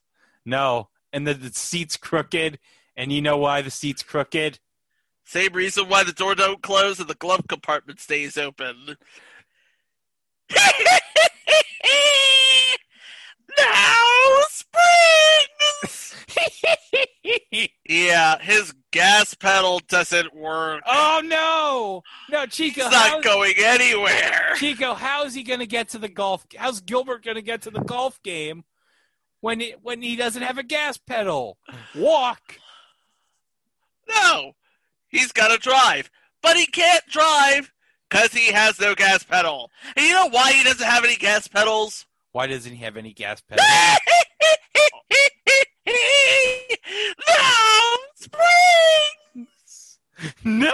No, 0.48 0.88
and 1.12 1.27
the, 1.27 1.34
the 1.34 1.51
seat's 1.54 1.98
crooked, 1.98 2.58
and 2.96 3.12
you 3.12 3.22
know 3.22 3.36
why 3.36 3.62
the 3.62 3.70
seat's 3.70 4.01
crooked? 4.01 4.60
Same 5.25 5.51
reason 5.51 5.89
why 5.89 6.06
the 6.06 6.13
door 6.13 6.36
don't 6.36 6.63
close 6.63 7.01
and 7.01 7.10
the 7.10 7.16
glove 7.16 7.42
compartment 7.50 8.00
stays 8.00 8.38
open. 8.38 8.96
no 13.58 13.75
springs. 14.48 16.16
yeah, 17.89 18.39
his 18.39 18.74
gas 18.92 19.34
pedal 19.34 19.82
doesn't 19.89 20.34
work. 20.34 20.82
oh 20.88 21.22
no, 21.25 22.04
no, 22.32 22.46
Chico, 22.46 22.84
He's 22.84 22.92
not 22.94 23.22
going 23.22 23.56
anywhere. 23.58 24.54
Chico, 24.56 24.94
how's 24.94 25.34
he 25.34 25.44
gonna 25.44 25.66
get 25.66 25.89
to 25.89 25.98
the 25.98 26.08
golf? 26.08 26.46
How's 26.56 26.80
Gilbert 26.80 27.25
gonna 27.25 27.42
get 27.42 27.63
to 27.63 27.70
the 27.70 27.82
golf 27.82 28.24
game 28.24 28.63
when 29.41 29.60
he, 29.60 29.75
when 29.82 30.01
he 30.01 30.15
doesn't 30.15 30.41
have 30.41 30.58
a 30.58 30.63
gas 30.63 30.98
pedal? 30.98 31.58
Walk. 31.96 32.60
No, 34.10 34.53
he's 35.10 35.32
got 35.32 35.50
to 35.50 35.58
drive, 35.58 36.10
but 36.41 36.56
he 36.56 36.65
can't 36.65 37.06
drive 37.08 37.74
because 38.10 38.32
he 38.34 38.51
has 38.51 38.79
no 38.79 38.96
gas 38.96 39.24
pedal. 39.24 39.70
And 39.96 40.06
you 40.06 40.13
know 40.13 40.29
why 40.29 40.53
he 40.53 40.63
doesn't 40.63 40.86
have 40.86 41.03
any 41.03 41.15
gas 41.15 41.48
pedals? 41.48 42.06
Why 42.32 42.48
doesn't 42.48 42.72
he 42.72 42.84
have 42.84 42.98
any 42.98 43.13
gas 43.13 43.41
pedals? 43.41 43.67
no 47.27 47.98
springs. 48.15 50.00
no 50.44 50.74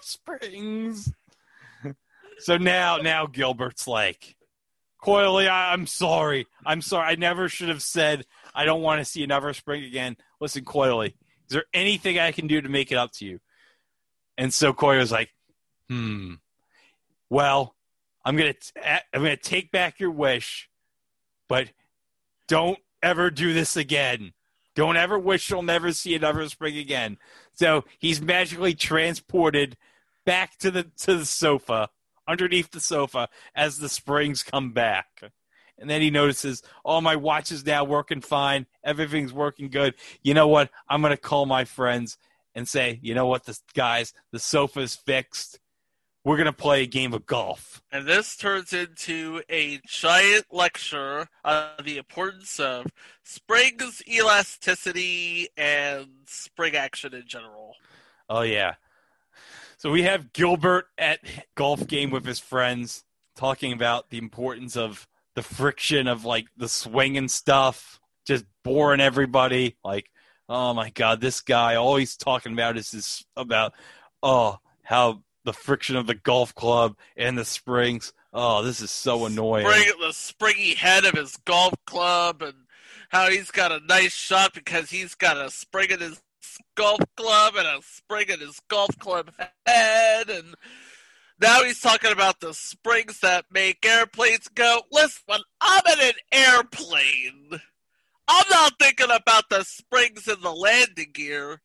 springs. 0.00 1.12
So 2.38 2.56
now, 2.56 2.98
now 2.98 3.26
Gilbert's 3.26 3.88
like, 3.88 4.36
Coily, 5.00 5.48
I, 5.48 5.72
I'm 5.72 5.86
sorry. 5.86 6.46
I'm 6.66 6.82
sorry. 6.82 7.12
I 7.12 7.14
never 7.14 7.48
should 7.48 7.68
have 7.68 7.82
said 7.82 8.26
I 8.54 8.64
don't 8.64 8.82
want 8.82 9.00
to 9.00 9.04
see 9.04 9.22
another 9.22 9.52
spring 9.54 9.84
again. 9.84 10.16
Listen, 10.40 10.64
Coily, 10.64 11.08
is 11.08 11.50
there 11.50 11.64
anything 11.72 12.18
I 12.18 12.32
can 12.32 12.46
do 12.46 12.60
to 12.60 12.68
make 12.68 12.90
it 12.92 12.96
up 12.98 13.12
to 13.12 13.24
you? 13.24 13.40
And 14.36 14.52
so 14.52 14.72
Coily 14.72 14.98
was 14.98 15.12
like, 15.12 15.30
hmm. 15.88 16.34
Well, 17.30 17.74
I'm 18.24 18.36
gonna 18.36 18.54
t- 18.54 18.80
I'm 18.84 19.22
gonna 19.22 19.36
take 19.36 19.70
back 19.70 20.00
your 20.00 20.10
wish, 20.10 20.68
but 21.48 21.68
don't 22.46 22.78
ever 23.02 23.30
do 23.30 23.52
this 23.52 23.76
again. 23.76 24.32
Don't 24.74 24.96
ever 24.96 25.18
wish 25.18 25.50
you'll 25.50 25.62
never 25.62 25.92
see 25.92 26.14
another 26.14 26.48
spring 26.48 26.78
again. 26.78 27.18
So 27.54 27.84
he's 27.98 28.20
magically 28.20 28.74
transported 28.74 29.76
back 30.24 30.56
to 30.58 30.70
the 30.70 30.84
to 30.98 31.16
the 31.16 31.26
sofa 31.26 31.90
underneath 32.28 32.70
the 32.70 32.80
sofa 32.80 33.28
as 33.54 33.78
the 33.78 33.88
springs 33.88 34.42
come 34.44 34.72
back. 34.72 35.22
And 35.78 35.88
then 35.88 36.02
he 36.02 36.10
notices, 36.10 36.62
oh, 36.84 37.00
my 37.00 37.16
watch 37.16 37.50
is 37.52 37.64
now 37.64 37.84
working 37.84 38.20
fine. 38.20 38.66
Everything's 38.84 39.32
working 39.32 39.70
good. 39.70 39.94
You 40.22 40.34
know 40.34 40.48
what? 40.48 40.70
I'm 40.88 41.00
going 41.00 41.12
to 41.12 41.16
call 41.16 41.46
my 41.46 41.64
friends 41.64 42.18
and 42.54 42.68
say, 42.68 42.98
you 43.02 43.14
know 43.14 43.26
what, 43.26 43.44
the, 43.44 43.56
guys, 43.74 44.12
the 44.32 44.40
sofa's 44.40 44.96
fixed. 44.96 45.60
We're 46.24 46.36
going 46.36 46.46
to 46.46 46.52
play 46.52 46.82
a 46.82 46.86
game 46.86 47.14
of 47.14 47.24
golf. 47.26 47.80
And 47.92 48.06
this 48.06 48.36
turns 48.36 48.72
into 48.72 49.40
a 49.48 49.80
giant 49.86 50.46
lecture 50.50 51.28
on 51.44 51.68
the 51.82 51.96
importance 51.96 52.58
of 52.58 52.88
springs, 53.22 54.02
elasticity, 54.06 55.48
and 55.56 56.08
spring 56.26 56.74
action 56.74 57.14
in 57.14 57.26
general. 57.26 57.76
Oh, 58.28 58.42
yeah. 58.42 58.74
So 59.78 59.92
we 59.92 60.02
have 60.02 60.32
Gilbert 60.32 60.88
at 60.98 61.20
golf 61.54 61.86
game 61.86 62.10
with 62.10 62.26
his 62.26 62.40
friends 62.40 63.04
talking 63.36 63.72
about 63.72 64.10
the 64.10 64.18
importance 64.18 64.76
of 64.76 65.06
the 65.36 65.42
friction 65.42 66.08
of 66.08 66.24
like 66.24 66.46
the 66.56 66.68
swing 66.68 67.16
and 67.16 67.30
stuff, 67.30 68.00
just 68.26 68.44
boring 68.64 69.00
everybody. 69.00 69.76
Like, 69.84 70.10
oh 70.48 70.74
my 70.74 70.90
god, 70.90 71.20
this 71.20 71.40
guy 71.40 71.76
all 71.76 71.94
he's 71.94 72.16
talking 72.16 72.52
about 72.52 72.76
is 72.76 72.90
this 72.90 73.24
about 73.36 73.72
oh 74.20 74.58
how 74.82 75.22
the 75.44 75.52
friction 75.52 75.94
of 75.94 76.08
the 76.08 76.14
golf 76.14 76.56
club 76.56 76.96
and 77.16 77.38
the 77.38 77.44
springs. 77.44 78.12
Oh, 78.32 78.64
this 78.64 78.80
is 78.80 78.90
so 78.90 79.26
annoying. 79.26 79.64
Spring, 79.64 79.92
the 80.00 80.12
springy 80.12 80.74
head 80.74 81.04
of 81.04 81.14
his 81.14 81.36
golf 81.44 81.74
club, 81.86 82.42
and 82.42 82.54
how 83.10 83.30
he's 83.30 83.52
got 83.52 83.70
a 83.70 83.80
nice 83.86 84.12
shot 84.12 84.54
because 84.54 84.90
he's 84.90 85.14
got 85.14 85.36
a 85.36 85.50
spring 85.50 85.90
in 85.90 86.00
his 86.00 86.20
golf 86.76 87.00
club 87.16 87.54
and 87.56 87.66
a 87.66 87.80
spring 87.82 88.26
in 88.28 88.40
his 88.40 88.60
golf 88.68 88.96
club 88.98 89.32
head, 89.66 90.30
and 90.30 90.54
now 91.40 91.62
he's 91.62 91.80
talking 91.80 92.12
about 92.12 92.40
the 92.40 92.52
springs 92.54 93.20
that 93.20 93.46
make 93.50 93.84
airplanes 93.86 94.48
go. 94.48 94.82
Listen, 94.90 95.22
when 95.26 95.40
I'm 95.60 95.82
in 95.92 96.08
an 96.08 96.14
airplane, 96.32 97.60
I'm 98.28 98.46
not 98.50 98.78
thinking 98.78 99.10
about 99.10 99.48
the 99.48 99.64
springs 99.64 100.28
in 100.28 100.40
the 100.40 100.52
landing 100.52 101.10
gear. 101.12 101.60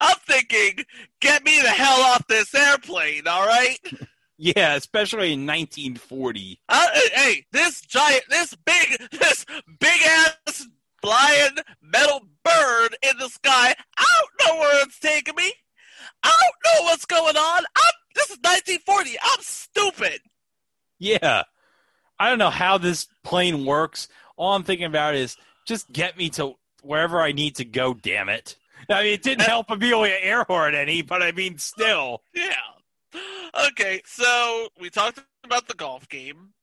I'm 0.00 0.16
thinking, 0.26 0.84
get 1.20 1.44
me 1.44 1.60
the 1.60 1.68
hell 1.68 2.00
off 2.00 2.26
this 2.28 2.54
airplane, 2.54 3.26
all 3.26 3.46
right? 3.46 3.78
Yeah, 4.40 4.76
especially 4.76 5.32
in 5.32 5.44
1940. 5.46 6.60
Uh, 6.68 6.86
hey, 7.12 7.44
this 7.50 7.80
giant, 7.80 8.22
this 8.30 8.54
big, 8.64 9.10
this 9.10 9.44
big 9.80 10.00
ass 10.06 10.68
flying 11.02 11.56
metal 11.82 12.20
bird 12.44 12.96
in 13.02 13.18
the 13.18 13.28
sky. 13.28 13.74
I 13.98 14.20
don't 14.20 14.48
know 14.48 14.60
where 14.60 14.82
it's 14.84 14.98
taking 14.98 15.34
me. 15.34 15.52
I 16.22 16.34
don't 16.40 16.76
know 16.76 16.84
what's 16.84 17.06
going 17.06 17.36
on. 17.36 17.64
I'm. 17.76 17.92
This 18.14 18.30
is 18.30 18.38
1940. 18.38 19.16
I'm 19.22 19.40
stupid. 19.40 20.20
Yeah. 20.98 21.44
I 22.18 22.28
don't 22.28 22.38
know 22.38 22.50
how 22.50 22.78
this 22.78 23.06
plane 23.22 23.64
works. 23.64 24.08
All 24.36 24.54
I'm 24.54 24.64
thinking 24.64 24.86
about 24.86 25.14
is 25.14 25.36
just 25.66 25.92
get 25.92 26.18
me 26.18 26.30
to 26.30 26.54
wherever 26.82 27.20
I 27.20 27.30
need 27.30 27.56
to 27.56 27.64
go, 27.64 27.94
damn 27.94 28.28
it. 28.28 28.56
I 28.90 29.04
mean, 29.04 29.14
it 29.14 29.22
didn't 29.22 29.46
help 29.46 29.70
Amelia 29.70 30.16
Earhart 30.20 30.74
any, 30.74 31.02
but 31.02 31.22
I 31.22 31.30
mean, 31.30 31.58
still. 31.58 32.22
Yeah. 32.34 33.20
Okay, 33.68 34.02
so 34.04 34.68
we 34.80 34.90
talked 34.90 35.20
about 35.44 35.68
the 35.68 35.74
golf 35.74 36.08
game. 36.08 36.54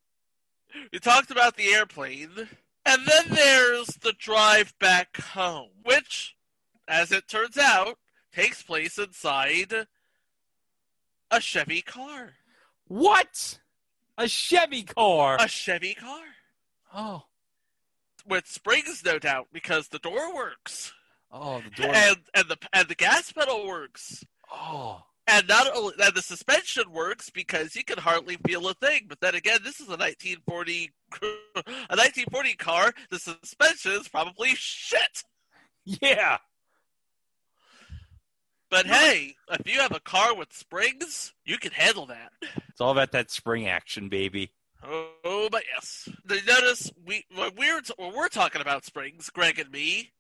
We 0.92 1.00
talked 1.00 1.32
about 1.32 1.56
the 1.56 1.74
airplane. 1.74 2.50
And 2.86 3.06
then 3.06 3.26
there's 3.32 3.88
the 3.88 4.14
drive 4.14 4.78
back 4.80 5.18
home, 5.18 5.70
which, 5.84 6.36
as 6.88 7.12
it 7.12 7.28
turns 7.28 7.58
out, 7.58 7.98
takes 8.32 8.62
place 8.62 8.98
inside 8.98 9.88
a 11.32 11.42
Chevy 11.42 11.82
car. 11.82 12.34
What? 12.88 13.60
A 14.18 14.28
Chevy 14.28 14.84
car? 14.84 15.38
A 15.40 15.48
Chevy 15.48 15.96
car. 15.96 16.24
Oh. 16.94 17.24
With 18.28 18.48
springs, 18.48 19.04
no 19.04 19.20
doubt, 19.20 19.48
because 19.52 19.88
the 19.88 20.00
door 20.00 20.34
works. 20.34 20.94
Oh, 21.32 21.62
the 21.62 21.82
door. 21.82 21.92
And 21.94 22.18
and 22.34 22.48
the 22.48 22.58
and 22.72 22.88
the 22.88 22.96
gas 22.96 23.32
pedal 23.32 23.68
works. 23.68 24.26
Oh. 24.52 25.04
And 25.36 25.50
not 25.50 25.76
only 25.76 25.94
and 26.02 26.16
the 26.16 26.22
suspension 26.22 26.94
works 26.94 27.30
because 27.30 27.76
you 27.76 27.84
can 27.84 27.98
hardly 27.98 28.38
feel 28.48 28.70
a 28.70 28.74
thing. 28.74 29.02
But 29.10 29.20
then 29.20 29.36
again, 29.36 29.60
this 29.66 29.82
is 29.82 29.88
a 29.88 29.98
1940 29.98 30.92
a 31.22 31.96
1940 31.96 32.54
car. 32.54 32.94
The 33.10 33.20
suspension 33.20 33.92
is 33.92 34.08
probably 34.08 34.56
shit. 34.56 35.24
Yeah. 35.84 36.38
But 38.72 38.88
hey, 38.88 39.36
if 39.52 39.72
you 39.72 39.82
have 39.82 39.94
a 39.94 40.00
car 40.00 40.36
with 40.36 40.54
springs, 40.54 41.34
you 41.46 41.58
can 41.58 41.72
handle 41.72 42.06
that. 42.08 42.32
It's 42.70 42.80
all 42.80 42.92
about 42.92 43.12
that 43.12 43.30
spring 43.30 43.68
action, 43.68 44.08
baby. 44.08 44.52
Oh, 44.84 45.50
but 45.52 45.64
yes. 45.74 46.08
Notice 46.28 46.92
we 47.06 47.26
when 47.36 47.52
we're 47.58 47.82
when 47.98 48.16
we're 48.16 48.30
talking 48.30 48.62
about 48.62 48.86
springs, 48.86 49.30
Greg 49.30 49.60
and 49.60 49.72
me, 49.72 50.12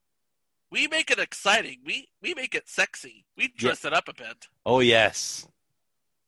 we 0.72 0.88
make 0.88 1.12
it 1.12 1.20
exciting. 1.20 1.80
We 1.86 2.10
we 2.22 2.34
make 2.34 2.56
it 2.56 2.68
sexy. 2.68 3.26
We 3.38 3.48
dress 3.48 3.86
it 3.86 3.94
up 3.94 4.08
a 4.08 4.14
bit. 4.14 4.48
Oh, 4.66 4.80
yes. 4.80 5.48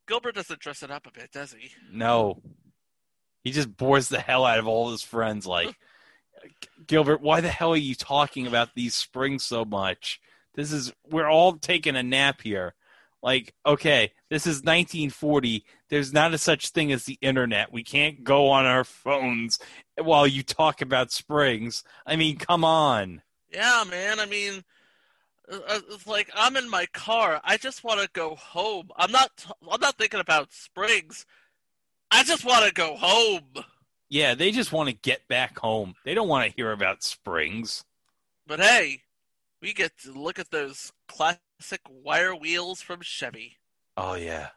Gilbert 0.08 0.36
doesn't 0.36 0.60
dress 0.60 0.84
it 0.84 0.92
up 0.92 1.06
a 1.06 1.12
bit, 1.12 1.32
does 1.32 1.54
he? 1.54 1.72
No. 1.92 2.42
He 3.44 3.52
just 3.52 3.76
bores 3.76 4.10
the 4.10 4.20
hell 4.20 4.46
out 4.46 4.60
of 4.60 4.68
all 4.68 4.92
his 4.92 5.04
friends. 5.04 5.46
Like, 5.46 5.76
Gilbert, 6.88 7.22
why 7.22 7.42
the 7.42 7.50
hell 7.50 7.72
are 7.72 7.78
you 7.78 7.96
talking 7.96 8.48
about 8.48 8.70
these 8.74 8.96
springs 8.96 9.44
so 9.44 9.66
much? 9.66 10.22
This 10.56 10.72
is, 10.72 10.94
we're 11.10 11.30
all 11.30 11.54
taking 11.54 11.96
a 11.96 12.04
nap 12.04 12.42
here. 12.42 12.74
Like, 13.22 13.54
okay, 13.66 14.14
this 14.30 14.46
is 14.46 14.58
1940. 14.58 15.66
There's 15.90 16.14
not 16.14 16.34
a 16.34 16.38
such 16.38 16.70
thing 16.70 16.92
as 16.92 17.06
the 17.06 17.18
internet. 17.22 17.74
We 17.74 17.84
can't 17.84 18.24
go 18.24 18.50
on 18.50 18.66
our 18.66 18.84
phones 18.84 19.60
while 19.98 20.28
you 20.28 20.44
talk 20.44 20.82
about 20.82 21.12
springs. 21.12 21.84
I 22.06 22.16
mean, 22.16 22.38
come 22.38 22.64
on. 22.64 23.22
Yeah, 23.52 23.84
man. 23.90 24.20
I 24.20 24.26
mean, 24.26 24.64
uh, 25.52 25.80
it's 25.90 26.08
like 26.08 26.30
I'm 26.36 26.58
in 26.58 26.70
my 26.70 26.86
car. 26.88 27.42
I 27.44 27.58
just 27.58 27.84
want 27.84 28.02
to 28.02 28.10
go 28.14 28.36
home. 28.36 28.90
I'm 28.98 29.12
not. 29.12 29.32
I'm 29.70 29.82
not 29.82 29.98
thinking 29.98 30.20
about 30.20 30.52
springs. 30.52 31.26
I 32.12 32.24
just 32.24 32.46
want 32.46 32.66
to 32.66 32.74
go 32.74 32.96
home. 32.96 33.64
Yeah, 34.10 34.36
they 34.36 34.52
just 34.52 34.72
want 34.72 34.90
to 34.90 34.96
get 34.96 35.28
back 35.28 35.60
home. 35.60 35.96
They 36.06 36.14
don't 36.14 36.30
want 36.30 36.50
to 36.50 36.56
hear 36.56 36.72
about 36.72 37.04
springs. 37.04 37.84
But 38.46 38.62
hey, 38.62 39.02
we 39.62 39.74
get 39.74 39.98
to 40.04 40.12
look 40.14 40.40
at 40.40 40.52
those 40.52 40.94
classic 41.10 41.82
wire 41.90 42.34
wheels 42.34 42.82
from 42.82 43.02
Chevy. 43.02 43.58
Oh, 43.98 44.14
yeah. 44.14 44.50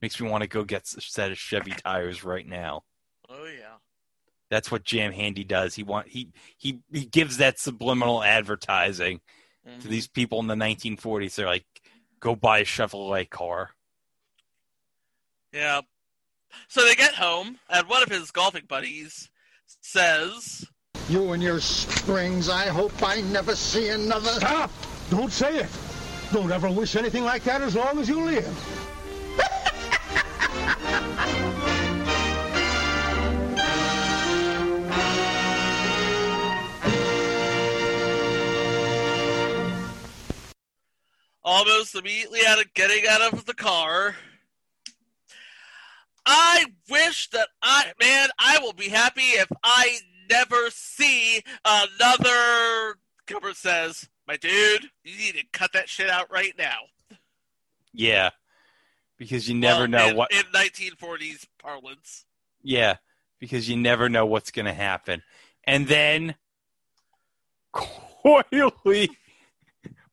Makes 0.00 0.20
me 0.20 0.28
want 0.28 0.42
to 0.42 0.48
go 0.48 0.62
get 0.62 0.92
a 0.96 1.00
set 1.00 1.32
of 1.32 1.38
Chevy 1.38 1.72
tires 1.72 2.22
right 2.22 2.46
now. 2.46 2.84
Oh 3.28 3.44
yeah. 3.44 3.71
That's 4.52 4.70
what 4.70 4.84
Jam 4.84 5.12
Handy 5.12 5.44
does. 5.44 5.74
He 5.74 5.82
want 5.82 6.08
he 6.08 6.28
he 6.58 6.80
he 6.92 7.06
gives 7.06 7.38
that 7.38 7.58
subliminal 7.58 8.22
advertising 8.22 9.22
to 9.64 9.70
mm-hmm. 9.70 9.88
these 9.88 10.06
people 10.06 10.40
in 10.40 10.46
the 10.46 10.54
1940s. 10.54 11.34
They're 11.34 11.46
like, 11.46 11.64
go 12.20 12.36
buy 12.36 12.58
a 12.58 12.64
Chevrolet 12.64 13.30
car. 13.30 13.70
Yeah. 15.54 15.80
So 16.68 16.84
they 16.84 16.94
get 16.94 17.14
home, 17.14 17.60
and 17.70 17.88
one 17.88 18.02
of 18.02 18.10
his 18.10 18.30
golfing 18.30 18.66
buddies 18.68 19.30
says, 19.80 20.66
You 21.08 21.32
and 21.32 21.42
your 21.42 21.58
springs, 21.58 22.50
I 22.50 22.66
hope 22.66 22.92
I 23.02 23.22
never 23.22 23.56
see 23.56 23.88
another. 23.88 24.32
Stop! 24.32 24.70
Don't 25.08 25.32
say 25.32 25.60
it. 25.60 25.70
Don't 26.30 26.52
ever 26.52 26.70
wish 26.70 26.94
anything 26.94 27.24
like 27.24 27.42
that 27.44 27.62
as 27.62 27.74
long 27.74 27.98
as 27.98 28.06
you 28.06 28.20
live. 28.22 28.88
almost 41.44 41.94
immediately 41.94 42.40
out 42.46 42.60
of 42.60 42.72
getting 42.74 43.06
out 43.08 43.32
of 43.32 43.46
the 43.46 43.54
car. 43.54 44.16
I 46.24 46.66
wish 46.88 47.30
that 47.30 47.48
I, 47.62 47.92
man, 48.00 48.28
I 48.38 48.58
will 48.60 48.72
be 48.72 48.88
happy 48.88 49.22
if 49.22 49.48
I 49.64 49.98
never 50.30 50.70
see 50.70 51.42
another. 51.64 52.96
Gilbert 53.26 53.56
says, 53.56 54.08
"My 54.26 54.36
dude, 54.36 54.90
you 55.02 55.16
need 55.18 55.34
to 55.40 55.44
cut 55.52 55.72
that 55.72 55.88
shit 55.88 56.08
out 56.08 56.30
right 56.30 56.54
now." 56.56 56.78
Yeah. 57.92 58.30
Because 59.18 59.48
you 59.48 59.54
never 59.54 59.80
Well, 59.82 59.88
know 59.88 60.08
in, 60.08 60.16
what 60.16 60.32
in 60.32 60.42
1940s 60.52 61.46
parlance. 61.60 62.24
Yeah, 62.62 62.96
because 63.38 63.68
you 63.68 63.76
never 63.76 64.08
know 64.08 64.26
what's 64.26 64.50
going 64.50 64.66
to 64.66 64.72
happen. 64.72 65.22
And 65.64 65.86
then 65.86 66.34
Coily 67.74 69.08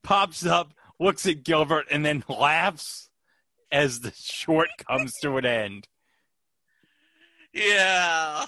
pops 0.04 0.46
up, 0.46 0.74
looks 1.00 1.26
at 1.26 1.44
Gilbert, 1.44 1.86
and 1.90 2.06
then 2.06 2.24
laughs 2.28 3.10
as 3.72 4.02
the 4.02 4.12
short 4.16 4.70
comes 4.88 5.14
to 5.22 5.38
an 5.38 5.46
end. 5.46 5.88
Yeah. 7.54 8.46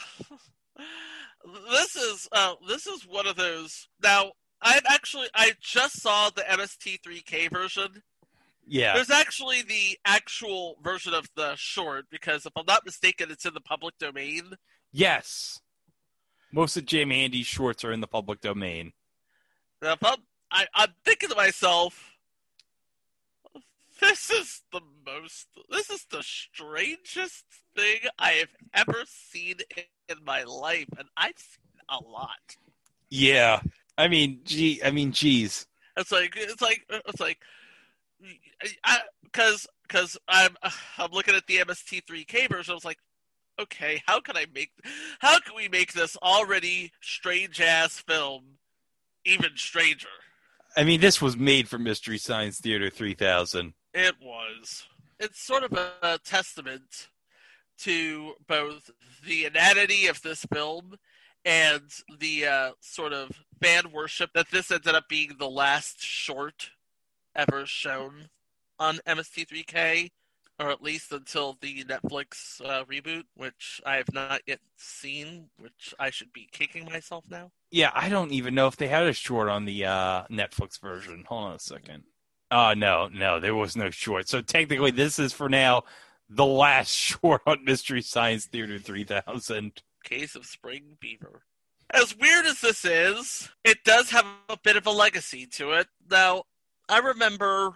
This 1.70 1.96
is 1.96 2.30
uh, 2.32 2.54
this 2.68 2.86
is 2.86 3.08
one 3.08 3.26
of 3.26 3.36
those. 3.36 3.88
Now, 4.04 4.34
I've 4.62 4.84
actually 4.88 5.28
I 5.34 5.54
just 5.60 6.00
saw 6.02 6.30
the 6.30 6.44
MST3K 6.44 7.52
version, 7.52 8.04
Yeah. 8.68 8.94
There's 8.94 9.10
actually 9.10 9.64
the 9.64 9.98
actual 10.06 10.78
version 10.84 11.14
of 11.14 11.28
the 11.36 11.56
short 11.56 12.06
because 12.12 12.46
if 12.46 12.54
I'm 12.56 12.66
not 12.68 12.86
mistaken, 12.86 13.32
it's 13.32 13.46
in 13.46 13.54
the 13.54 13.62
public 13.62 13.98
domain. 13.98 14.54
Yes. 14.92 15.60
Most 16.54 16.78
of 16.78 16.86
Jim 16.86 17.10
Handy's 17.10 17.48
shorts 17.48 17.84
are 17.84 17.92
in 17.92 18.02
the 18.02 18.08
public 18.08 18.42
domain. 18.42 18.94
Now, 19.82 19.94
if 19.94 20.04
I'm, 20.04 20.18
I, 20.52 20.66
I'm 20.76 20.90
thinking 21.06 21.30
to 21.30 21.36
myself, 21.36 22.12
this 24.02 24.30
is 24.30 24.64
the 24.72 24.82
most, 25.06 25.48
this 25.70 25.90
is 25.90 26.06
the 26.10 26.24
strangest 26.24 27.46
thing 27.76 28.00
I 28.20 28.32
have 28.32 28.50
ever 28.74 29.04
seen 29.06 29.56
in, 29.78 30.18
my 30.26 30.44
life, 30.44 30.90
and 30.98 31.08
I've 31.16 31.38
seen 31.38 31.82
a 31.88 32.04
lot. 32.04 32.58
Yeah. 33.10 33.62
I 33.98 34.10
mean, 34.10 34.42
gee, 34.44 34.82
I 34.84 34.92
mean, 34.92 35.14
geez. 35.14 35.68
It's 35.96 36.12
like 36.12 36.34
it's 36.36 36.62
like 36.62 36.86
it's 36.90 37.22
like 37.22 37.40
because 39.24 39.68
because 39.88 40.18
I'm 40.28 40.58
I'm 40.98 41.12
looking 41.12 41.36
at 41.36 41.48
the 41.48 41.58
MST3K 41.58 42.50
version. 42.50 42.72
I 42.72 42.76
was 42.76 42.86
like, 42.86 43.00
okay, 43.60 44.02
how 44.06 44.20
can 44.20 44.36
I 44.36 44.48
make 44.54 44.72
how 45.20 45.40
can 45.40 45.56
we 45.56 45.70
make 45.70 45.94
this 45.94 46.18
already 46.18 46.92
strange 47.02 47.62
ass 47.62 48.00
film 48.00 48.44
even 49.26 49.52
stranger? 49.56 50.08
I 50.76 50.84
mean, 50.84 51.02
this 51.02 51.22
was 51.22 51.38
made 51.38 51.68
for 51.70 51.78
Mystery 51.78 52.18
Science 52.18 52.60
Theater 52.60 52.90
3000. 52.90 53.74
It 53.94 54.16
was. 54.22 54.86
It's 55.20 55.42
sort 55.42 55.64
of 55.64 55.74
a, 55.74 55.92
a 56.02 56.18
testament 56.20 57.10
to 57.80 58.34
both 58.48 58.90
the 59.28 59.46
inanity 59.46 60.08
of 60.08 60.22
this 60.22 60.46
film 60.54 60.96
and 61.44 61.82
the 62.20 62.46
uh, 62.46 62.72
sort 62.80 63.14
of 63.14 63.32
fan 63.62 63.92
worship 63.92 64.32
that 64.34 64.52
this 64.52 64.72
ended 64.72 64.96
up 64.96 65.10
being 65.10 65.36
the 65.38 65.50
last 65.50 66.02
short 66.02 66.72
ever 67.36 67.66
shown 67.66 68.30
on 68.80 69.00
MST3K, 69.08 70.12
or 70.60 70.70
at 70.70 70.82
least 70.82 71.12
until 71.12 71.58
the 71.62 71.84
Netflix 71.84 72.62
uh, 72.64 72.84
reboot, 72.86 73.24
which 73.36 73.82
I 73.86 73.96
have 73.96 74.14
not 74.14 74.42
yet 74.46 74.60
seen, 74.76 75.50
which 75.58 75.94
I 76.00 76.10
should 76.10 76.34
be 76.34 76.48
kicking 76.52 76.86
myself 76.86 77.26
now. 77.30 77.52
Yeah, 77.72 77.92
I 77.94 78.10
don't 78.10 78.32
even 78.32 78.54
know 78.54 78.68
if 78.68 78.78
they 78.78 78.88
had 78.88 79.08
a 79.08 79.14
short 79.14 79.50
on 79.50 79.66
the 79.66 79.86
uh, 79.86 80.24
Netflix 80.30 80.80
version. 80.80 81.24
Hold 81.28 81.46
on 81.46 81.56
a 81.56 81.60
second. 81.60 82.04
Oh, 82.52 82.74
no, 82.74 83.08
no, 83.08 83.40
there 83.40 83.56
was 83.56 83.78
no 83.78 83.90
short. 83.90 84.28
So 84.28 84.42
technically, 84.42 84.92
this 84.92 85.18
is 85.18 85.32
for 85.32 85.48
now 85.48 85.84
the 86.30 86.46
last 86.46 86.90
short 86.96 87.42
on 87.46 87.64
Mystery 87.64 88.02
Science 88.02 88.46
Theater 88.46 88.78
3000. 88.78 89.82
Case 90.04 90.36
of 90.36 90.46
Spring 90.46 90.98
Fever. 91.00 91.44
As 91.94 92.18
weird 92.18 92.46
as 92.46 92.62
this 92.62 92.86
is, 92.86 93.50
it 93.64 93.84
does 93.84 94.10
have 94.12 94.26
a 94.50 94.58
bit 94.58 94.78
of 94.78 94.86
a 94.86 94.92
legacy 94.92 95.46
to 95.46 95.72
it. 95.72 95.88
Now, 96.10 96.44
I 96.90 97.00
remember, 97.00 97.74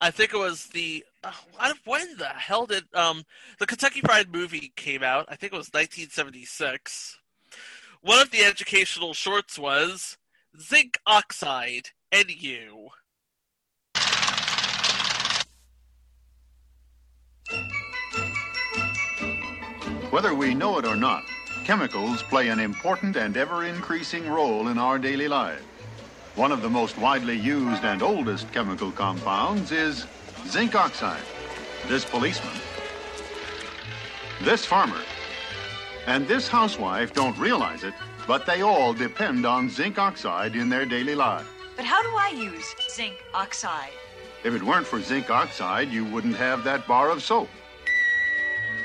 I 0.00 0.10
think 0.10 0.34
it 0.34 0.38
was 0.38 0.66
the 0.66 1.04
uh, 1.24 1.72
when 1.84 2.16
the 2.16 2.26
hell 2.26 2.66
did 2.66 2.84
um 2.94 3.24
the 3.58 3.66
Kentucky 3.66 4.00
Fried 4.00 4.32
movie 4.32 4.72
came 4.76 5.02
out? 5.02 5.26
I 5.28 5.36
think 5.36 5.52
it 5.52 5.56
was 5.56 5.68
1976. 5.68 7.18
One 8.02 8.20
of 8.20 8.30
the 8.30 8.44
educational 8.44 9.14
shorts 9.14 9.58
was 9.58 10.18
zinc 10.60 10.98
oxide 11.06 11.90
and 12.10 12.30
you. 12.30 12.88
Whether 20.12 20.34
we 20.34 20.52
know 20.52 20.76
it 20.76 20.84
or 20.84 20.94
not, 20.94 21.24
chemicals 21.64 22.22
play 22.22 22.48
an 22.48 22.60
important 22.60 23.16
and 23.16 23.34
ever 23.34 23.64
increasing 23.64 24.28
role 24.28 24.68
in 24.68 24.76
our 24.76 24.98
daily 24.98 25.26
lives. 25.26 25.62
One 26.34 26.52
of 26.52 26.60
the 26.60 26.68
most 26.68 26.98
widely 26.98 27.34
used 27.34 27.82
and 27.82 28.02
oldest 28.02 28.52
chemical 28.52 28.92
compounds 28.92 29.72
is 29.72 30.06
zinc 30.46 30.74
oxide. 30.74 31.22
This 31.88 32.04
policeman, 32.04 32.52
this 34.42 34.66
farmer, 34.66 35.00
and 36.06 36.28
this 36.28 36.46
housewife 36.46 37.14
don't 37.14 37.38
realize 37.38 37.82
it, 37.82 37.94
but 38.26 38.44
they 38.44 38.60
all 38.60 38.92
depend 38.92 39.46
on 39.46 39.70
zinc 39.70 39.98
oxide 39.98 40.56
in 40.56 40.68
their 40.68 40.84
daily 40.84 41.14
lives. 41.14 41.48
But 41.74 41.86
how 41.86 42.02
do 42.02 42.10
I 42.10 42.34
use 42.36 42.74
zinc 42.90 43.14
oxide? 43.32 43.96
If 44.44 44.52
it 44.52 44.62
weren't 44.62 44.86
for 44.86 45.00
zinc 45.00 45.30
oxide, 45.30 45.88
you 45.88 46.04
wouldn't 46.04 46.36
have 46.36 46.64
that 46.64 46.86
bar 46.86 47.08
of 47.08 47.22
soap. 47.22 47.48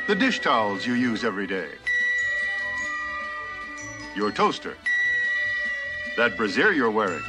The 0.07 0.15
dish 0.15 0.39
towels 0.39 0.87
you 0.87 0.93
use 0.93 1.25
every 1.25 1.45
day. 1.45 1.67
Your 4.15 4.31
toaster. 4.31 4.77
That 6.15 6.37
brassiere 6.37 6.71
you're 6.71 6.89
wearing. 6.89 7.25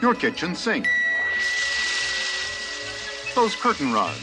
Your 0.00 0.14
kitchen 0.14 0.54
sink. 0.54 0.86
Those 3.34 3.56
curtain 3.56 3.92
rods. 3.92 4.20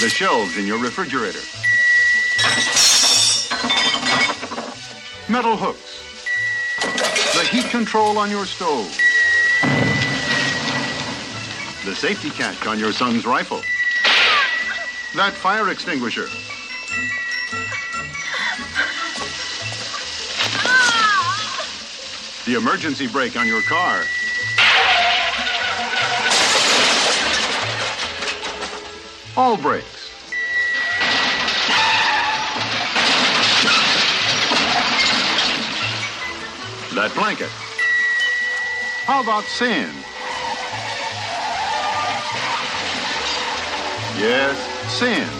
The 0.00 0.08
shelves 0.08 0.56
in 0.56 0.64
your 0.64 0.80
refrigerator. 0.80 1.40
Metal 5.28 5.56
hooks. 5.56 6.04
The 7.34 7.42
heat 7.50 7.68
control 7.68 8.16
on 8.16 8.30
your 8.30 8.46
stove. 8.46 8.96
The 11.84 11.96
safety 11.96 12.30
catch 12.30 12.64
on 12.68 12.78
your 12.78 12.92
son's 12.92 13.26
rifle. 13.26 13.60
That 15.16 15.32
fire 15.32 15.70
extinguisher. 15.70 16.26
The 22.44 22.56
emergency 22.56 23.06
brake 23.06 23.36
on 23.36 23.46
your 23.46 23.62
car. 23.62 24.02
All 29.36 29.56
brakes. 29.56 30.10
That 36.94 37.12
blanket. 37.14 37.48
How 39.06 39.22
about 39.22 39.44
sand? 39.44 39.96
Yes, 44.18 44.77
sand. 44.88 45.30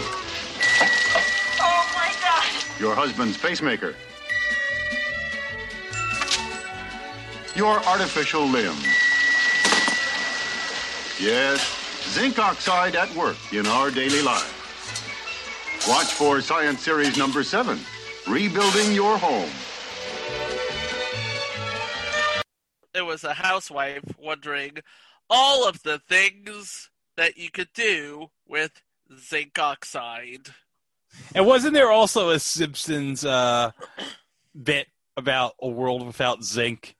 Oh 1.61 1.91
my 1.95 2.13
god! 2.21 2.81
Your 2.81 2.95
husband's 2.95 3.37
pacemaker. 3.37 3.95
Your 7.57 7.83
artificial 7.87 8.45
limb. 8.45 8.77
Yes, 11.21 11.61
zinc 12.11 12.39
oxide 12.39 12.95
at 12.95 13.13
work 13.17 13.37
in 13.53 13.67
our 13.67 13.91
daily 13.91 14.23
lives. 14.23 14.53
Watch 15.89 16.13
for 16.13 16.41
Science 16.41 16.81
Series 16.81 17.17
number 17.17 17.43
seven, 17.43 17.79
Rebuilding 18.29 18.93
Your 18.93 19.19
Home. 19.19 19.51
There 22.93 23.05
was 23.05 23.25
a 23.25 23.35
housewife 23.35 24.05
wondering 24.19 24.79
all 25.31 25.67
of 25.67 25.83
the 25.83 25.99
things 25.99 26.91
that 27.17 27.37
you 27.37 27.51
could 27.51 27.73
do 27.75 28.31
with 28.47 28.83
zinc 29.19 29.59
oxide. 29.59 30.49
And 31.35 31.47
wasn't 31.47 31.75
there 31.75 31.91
also 31.91 32.31
a 32.31 32.39
Simpsons 32.39 33.25
uh, 33.25 33.71
bit 34.61 34.89
about 35.17 35.55
a 35.61 35.69
world 35.69 36.07
without 36.07 36.45
zinc? 36.45 36.95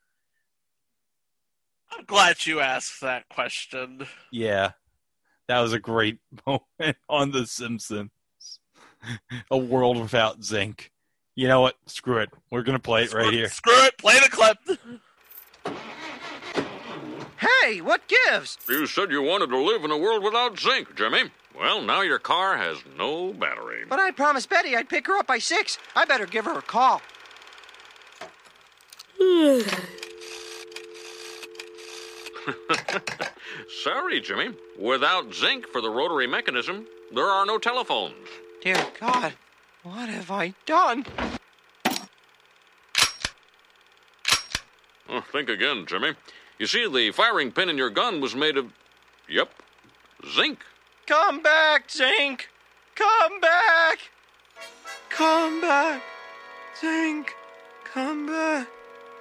I'm 1.91 2.05
glad 2.05 2.45
you 2.45 2.59
asked 2.59 3.01
that 3.01 3.27
question. 3.29 4.05
Yeah, 4.31 4.71
that 5.47 5.59
was 5.59 5.73
a 5.73 5.79
great 5.79 6.19
moment 6.45 6.97
on 7.07 7.31
The 7.31 7.45
Simpsons. 7.45 8.11
a 9.49 9.57
world 9.57 9.97
without 9.99 10.43
zinc. 10.43 10.91
You 11.35 11.47
know 11.47 11.61
what? 11.61 11.75
Screw 11.87 12.17
it. 12.19 12.29
We're 12.51 12.63
gonna 12.63 12.79
play 12.79 13.03
it 13.03 13.13
right 13.13 13.31
here. 13.33 13.47
Screw 13.49 13.85
it, 13.85 13.97
play 13.97 14.19
the 14.19 14.29
clip. 14.29 14.57
Hey, 17.69 17.81
what 17.81 18.01
gives? 18.07 18.57
You 18.67 18.87
said 18.87 19.11
you 19.11 19.21
wanted 19.21 19.51
to 19.51 19.57
live 19.57 19.83
in 19.83 19.91
a 19.91 19.97
world 19.97 20.23
without 20.23 20.59
zinc, 20.59 20.95
Jimmy. 20.95 21.25
Well, 21.55 21.83
now 21.83 22.01
your 22.01 22.17
car 22.17 22.57
has 22.57 22.79
no 22.97 23.31
battery. 23.31 23.83
But 23.87 23.99
I 23.99 24.09
promised 24.09 24.49
Betty 24.49 24.75
I'd 24.75 24.89
pick 24.89 25.05
her 25.05 25.15
up 25.15 25.27
by 25.27 25.37
six. 25.37 25.77
I 25.95 26.05
better 26.05 26.25
give 26.25 26.45
her 26.45 26.57
a 26.57 26.63
call. 26.63 27.03
Sorry, 33.83 34.19
Jimmy. 34.19 34.55
Without 34.79 35.31
zinc 35.31 35.67
for 35.67 35.79
the 35.79 35.91
rotary 35.91 36.25
mechanism, 36.25 36.87
there 37.13 37.27
are 37.27 37.45
no 37.45 37.59
telephones. 37.59 38.15
Dear 38.63 38.83
God, 38.99 39.33
what 39.83 40.09
have 40.09 40.31
I 40.31 40.55
done? 40.65 41.05
Oh, 45.07 45.21
think 45.31 45.49
again, 45.49 45.85
Jimmy. 45.87 46.13
You 46.59 46.67
see, 46.67 46.87
the 46.87 47.11
firing 47.11 47.53
pin 47.53 47.69
in 47.69 47.77
your 47.77 47.89
gun 47.89 48.19
was 48.19 48.35
made 48.35 48.57
of. 48.57 48.71
Yep, 49.29 49.49
zinc. 50.35 50.59
Come 51.07 51.41
back, 51.41 51.89
zinc! 51.89 52.49
Come 52.95 53.39
back! 53.39 53.99
Come 55.09 55.61
back! 55.61 56.03
Zink! 56.79 57.33
Come 57.85 58.27
back! 58.27 58.67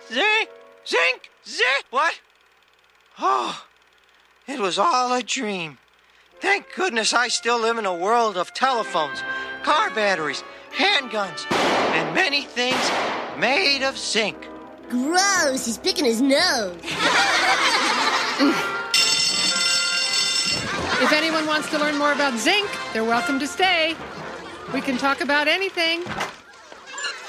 Zink! 0.08 0.48
Zinc! 0.84 1.30
Zink! 1.46 1.84
What? 1.90 2.20
Oh, 3.20 3.64
it 4.48 4.58
was 4.58 4.78
all 4.78 5.12
a 5.12 5.22
dream. 5.22 5.78
Thank 6.40 6.74
goodness 6.74 7.14
I 7.14 7.28
still 7.28 7.60
live 7.60 7.78
in 7.78 7.86
a 7.86 7.94
world 7.94 8.36
of 8.36 8.52
telephones, 8.52 9.22
car 9.62 9.90
batteries, 9.90 10.42
handguns, 10.76 11.50
and 11.52 12.14
many 12.14 12.42
things 12.42 12.90
made 13.38 13.82
of 13.84 13.96
zinc. 13.96 14.48
Gross, 14.88 15.66
he's 15.66 15.78
picking 15.78 16.04
his 16.04 16.20
nose. 16.20 16.80
If 21.00 21.12
anyone 21.12 21.46
wants 21.46 21.70
to 21.70 21.78
learn 21.78 21.96
more 21.96 22.10
about 22.12 22.36
zinc, 22.36 22.68
they're 22.92 23.04
welcome 23.04 23.38
to 23.38 23.46
stay. 23.46 23.94
We 24.74 24.80
can 24.80 24.98
talk 24.98 25.20
about 25.20 25.46
anything. 25.46 26.02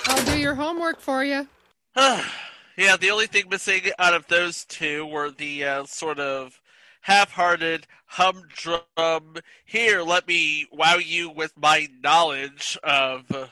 I'll 0.07 0.25
do 0.25 0.39
your 0.39 0.55
homework 0.55 0.99
for 0.99 1.23
you. 1.23 1.47
yeah, 1.95 2.97
the 2.99 3.11
only 3.11 3.27
thing 3.27 3.45
missing 3.47 3.81
out 3.99 4.15
of 4.15 4.25
those 4.27 4.65
two 4.65 5.05
were 5.05 5.29
the 5.29 5.63
uh, 5.63 5.85
sort 5.85 6.19
of 6.19 6.59
half-hearted 7.01 7.85
humdrum. 8.07 9.35
Here, 9.63 10.01
let 10.01 10.27
me 10.27 10.65
wow 10.71 10.95
you 10.95 11.29
with 11.29 11.53
my 11.55 11.89
knowledge 12.03 12.75
of 12.83 13.31
uh, 13.31 13.47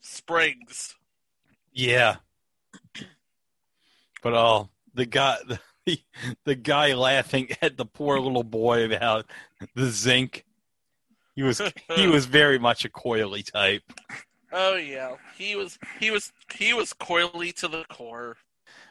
springs. 0.00 0.94
Yeah. 1.74 2.16
But 4.26 4.34
oh, 4.34 4.70
the 4.92 5.06
guy, 5.06 5.36
the, 5.86 6.00
the 6.44 6.56
guy 6.56 6.94
laughing 6.94 7.50
at 7.62 7.76
the 7.76 7.84
poor 7.84 8.18
little 8.18 8.42
boy 8.42 8.84
about 8.84 9.26
the 9.76 9.86
zinc. 9.86 10.44
He 11.36 11.44
was 11.44 11.62
he 11.94 12.06
was 12.08 12.26
very 12.26 12.58
much 12.58 12.84
a 12.84 12.88
coily 12.88 13.48
type. 13.48 13.84
Oh 14.50 14.74
yeah, 14.74 15.14
he 15.38 15.54
was 15.54 15.78
he 16.00 16.10
was 16.10 16.32
he 16.52 16.74
was 16.74 16.92
coily 16.92 17.54
to 17.60 17.68
the 17.68 17.84
core. 17.88 18.36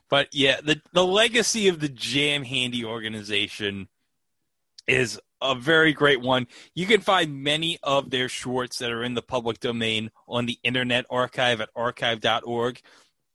But 0.10 0.30
yeah, 0.32 0.62
the 0.64 0.82
the 0.94 1.06
legacy 1.06 1.68
of 1.68 1.82
the 1.82 1.90
Jam 1.90 2.44
Handy 2.44 2.86
organization 2.86 3.90
is 4.88 5.20
a 5.42 5.54
very 5.54 5.92
great 5.92 6.22
one. 6.22 6.48
You 6.76 6.86
can 6.86 7.02
find 7.02 7.44
many 7.44 7.78
of 7.84 8.10
their 8.10 8.30
shorts 8.30 8.80
that 8.80 8.90
are 8.90 9.04
in 9.04 9.16
the 9.16 9.22
public 9.22 9.60
domain 9.60 10.12
on 10.30 10.46
the 10.46 10.60
Internet 10.64 11.08
Archive 11.10 11.60
at 11.60 11.72
archive.org. 11.76 12.82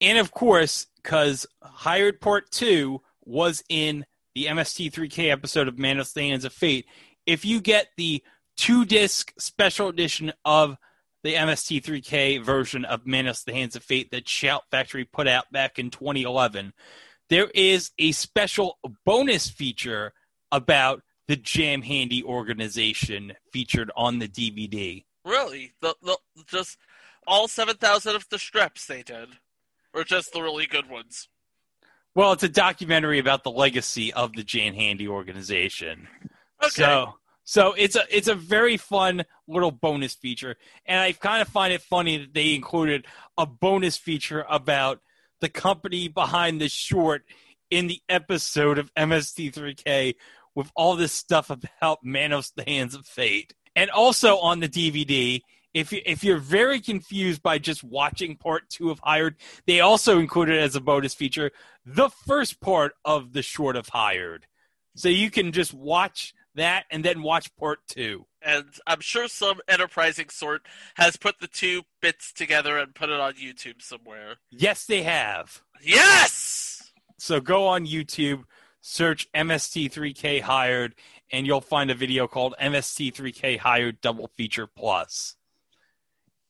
And 0.01 0.19
of 0.19 0.31
course, 0.31 0.87
because 1.03 1.47
Hired 1.63 2.21
Part 2.21 2.51
2 2.51 3.01
was 3.25 3.63
in 3.69 4.07
the 4.35 4.47
MST3K 4.47 5.31
episode 5.31 5.69
of 5.69 5.79
Manos 5.79 6.13
the 6.13 6.23
Hands 6.23 6.45
of 6.45 6.53
Fate, 6.53 6.87
if 7.27 7.45
you 7.45 7.61
get 7.61 7.89
the 7.97 8.23
two 8.57 8.85
disc 8.85 9.33
special 9.39 9.89
edition 9.89 10.33
of 10.45 10.77
the 11.23 11.35
MST3K 11.35 12.43
version 12.43 12.85
of 12.85 13.07
Manos 13.07 13.45
the 13.45 13.53
Hands 13.53 13.75
of 13.77 13.83
Fate 13.83 14.11
that 14.11 14.29
Shout 14.29 14.65
Factory 14.71 15.05
put 15.05 15.29
out 15.29 15.51
back 15.53 15.79
in 15.79 15.91
2011, 15.91 16.73
there 17.29 17.51
is 17.55 17.91
a 17.99 18.13
special 18.13 18.79
bonus 19.05 19.49
feature 19.49 20.13
about 20.51 21.03
the 21.29 21.37
Jam 21.37 21.83
Handy 21.83 22.25
organization 22.25 23.35
featured 23.53 23.91
on 23.95 24.19
the 24.19 24.29
DVD. 24.29 25.05
Really, 25.25 25.75
the, 25.81 25.95
the 26.03 26.17
just 26.47 26.77
all 27.27 27.47
seven 27.47 27.77
thousand 27.77 28.17
of 28.17 28.27
the 28.31 28.39
strips 28.39 28.87
they 28.87 29.03
did, 29.03 29.29
or 29.95 30.05
just 30.05 30.33
the 30.33 30.43
really 30.43 30.67
good 30.67 30.89
ones. 30.89 31.29
Well, 32.15 32.33
it's 32.33 32.43
a 32.43 32.49
documentary 32.49 33.19
about 33.19 33.45
the 33.45 33.51
legacy 33.51 34.13
of 34.13 34.33
the 34.33 34.43
Jam 34.43 34.75
Handy 34.75 35.07
organization. 35.07 36.09
Okay. 36.63 36.71
So, 36.71 37.15
so 37.45 37.75
it's 37.77 37.97
a 37.97 38.03
it's 38.11 38.29
a 38.29 38.35
very 38.35 38.77
fun 38.77 39.25
little 39.47 39.71
bonus 39.71 40.15
feature, 40.15 40.57
and 40.87 41.01
I 41.01 41.13
kind 41.13 41.41
of 41.41 41.49
find 41.49 41.73
it 41.73 41.83
funny 41.83 42.19
that 42.19 42.35
they 42.35 42.55
included 42.55 43.07
a 43.39 43.47
bonus 43.47 43.97
feature 43.97 44.45
about 44.49 45.01
the 45.41 45.49
company 45.49 46.09
behind 46.09 46.61
the 46.61 46.69
short 46.69 47.23
in 47.71 47.87
the 47.87 48.01
episode 48.09 48.79
of 48.79 48.93
MST3K 48.95 50.17
with 50.55 50.71
all 50.75 50.97
this 50.97 51.13
stuff 51.13 51.51
about 51.51 52.05
Manos 52.05 52.51
the 52.51 52.65
Hands 52.65 52.95
of 52.95 53.07
Fate. 53.07 53.55
And 53.77 53.91
also 53.91 54.39
on 54.39 54.61
the 54.61 54.69
DVD, 54.69 55.41
if 55.75 55.93
you, 55.93 56.01
if 56.05 56.25
you're 56.25 56.39
very 56.39 56.81
confused 56.81 57.43
by 57.43 57.59
just 57.59 57.85
watching 57.85 58.37
part 58.37 58.69
two 58.69 58.91
of 58.91 59.01
Hired, 59.01 59.37
they 59.67 59.81
also 59.81 60.19
included 60.19 60.59
as 60.59 60.75
a 60.75 60.81
bonus 60.81 61.15
feature 61.15 61.51
the 61.85 62.09
first 62.09 62.61
part 62.61 62.95
of 63.05 63.33
the 63.33 63.43
short 63.43 63.77
of 63.77 63.89
Hired. 63.89 64.47
So 64.97 65.09
you 65.09 65.31
can 65.31 65.53
just 65.53 65.73
watch 65.73 66.35
that 66.57 66.85
and 66.91 67.05
then 67.05 67.23
watch 67.23 67.55
part 67.57 67.81
two. 67.87 68.27
And 68.43 68.67
I'm 68.87 69.01
sure 69.01 69.29
some 69.29 69.61
enterprising 69.69 70.29
sort 70.31 70.63
has 70.97 71.17
put 71.17 71.39
the 71.39 71.47
two 71.47 71.83
bits 72.01 72.33
together 72.33 72.79
and 72.79 72.95
put 72.95 73.11
it 73.11 73.21
on 73.21 73.35
YouTube 73.35 73.83
somewhere. 73.83 74.37
Yes, 74.51 74.85
they 74.87 75.03
have. 75.03 75.63
Yes! 75.83 76.93
So 77.19 77.41
go 77.41 77.67
on 77.67 77.87
YouTube, 77.87 78.45
search 78.81 79.31
MST3K 79.33 80.41
Hired, 80.41 80.95
and 81.31 81.47
you'll 81.47 81.61
find 81.61 81.91
a 81.91 81.95
video 81.95 82.27
called 82.27 82.55
MST3K 82.61 83.59
Hired 83.59 84.01
Double 84.01 84.27
Feature 84.27 84.67
Plus. 84.67 85.37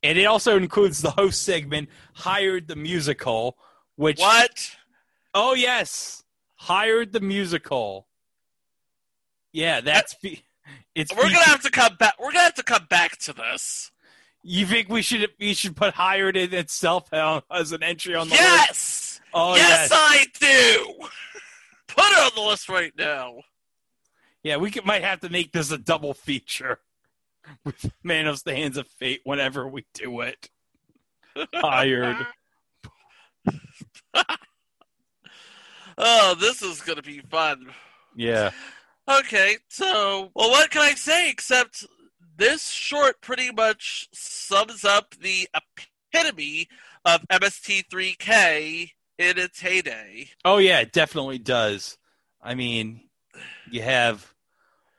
And 0.02 0.16
it 0.18 0.24
also 0.24 0.56
includes 0.56 1.02
the 1.02 1.10
host 1.10 1.42
segment 1.42 1.88
Hired 2.14 2.68
the 2.68 2.76
Musical, 2.76 3.56
which. 3.96 4.18
What? 4.18 4.76
Oh, 5.34 5.54
yes. 5.54 6.24
Hired 6.56 7.12
the 7.12 7.20
Musical. 7.20 8.06
Yeah, 9.52 9.80
that's. 9.80 10.14
Fe- 10.14 10.42
it's 10.94 11.14
We're 11.14 11.28
fe- 11.28 11.34
gonna 11.34 11.44
have 11.46 11.62
to 11.62 11.70
come 11.70 11.96
back. 11.96 12.14
We're 12.18 12.32
gonna 12.32 12.44
have 12.44 12.54
to 12.54 12.62
come 12.62 12.86
back 12.88 13.16
to 13.18 13.32
this. 13.32 13.90
You 14.42 14.66
think 14.66 14.88
we 14.88 15.02
should 15.02 15.28
we 15.38 15.54
should 15.54 15.76
put 15.76 15.94
hired 15.94 16.36
in 16.36 16.54
itself 16.54 17.12
as 17.12 17.72
an 17.72 17.82
entry 17.82 18.14
on 18.14 18.28
the 18.28 18.34
list? 18.34 18.40
Yes. 18.42 19.20
Oh 19.34 19.54
yes, 19.54 19.90
yes. 19.90 19.92
I 19.92 20.26
do. 20.40 21.08
Put 21.88 22.04
it 22.04 22.18
on 22.18 22.30
the 22.34 22.48
list 22.48 22.68
right 22.68 22.92
now. 22.96 23.42
Yeah, 24.42 24.56
we 24.56 24.70
could, 24.70 24.86
might 24.86 25.02
have 25.02 25.20
to 25.20 25.28
make 25.28 25.52
this 25.52 25.70
a 25.70 25.78
double 25.78 26.14
feature 26.14 26.78
with 27.64 27.90
Manos 28.02 28.42
the 28.42 28.54
Hands 28.54 28.76
of 28.76 28.86
Fate 28.86 29.20
whenever 29.24 29.66
we 29.68 29.84
do 29.94 30.20
it. 30.20 30.48
Hired. 31.54 32.26
Oh, 36.02 36.34
this 36.40 36.62
is 36.62 36.80
gonna 36.80 37.02
be 37.02 37.18
fun. 37.18 37.66
Yeah. 38.16 38.52
Okay, 39.06 39.58
so 39.68 40.30
well, 40.34 40.48
what 40.48 40.70
can 40.70 40.80
I 40.80 40.94
say 40.94 41.28
except 41.28 41.84
this 42.38 42.70
short 42.70 43.20
pretty 43.20 43.52
much 43.52 44.08
sums 44.14 44.82
up 44.82 45.14
the 45.20 45.46
epitome 45.54 46.68
of 47.04 47.20
MST3K 47.28 48.92
in 49.18 49.38
its 49.38 49.60
heyday. 49.60 50.30
Oh 50.44 50.56
yeah, 50.56 50.80
it 50.80 50.92
definitely 50.92 51.38
does. 51.38 51.98
I 52.42 52.54
mean, 52.54 53.02
you 53.70 53.82
have 53.82 54.32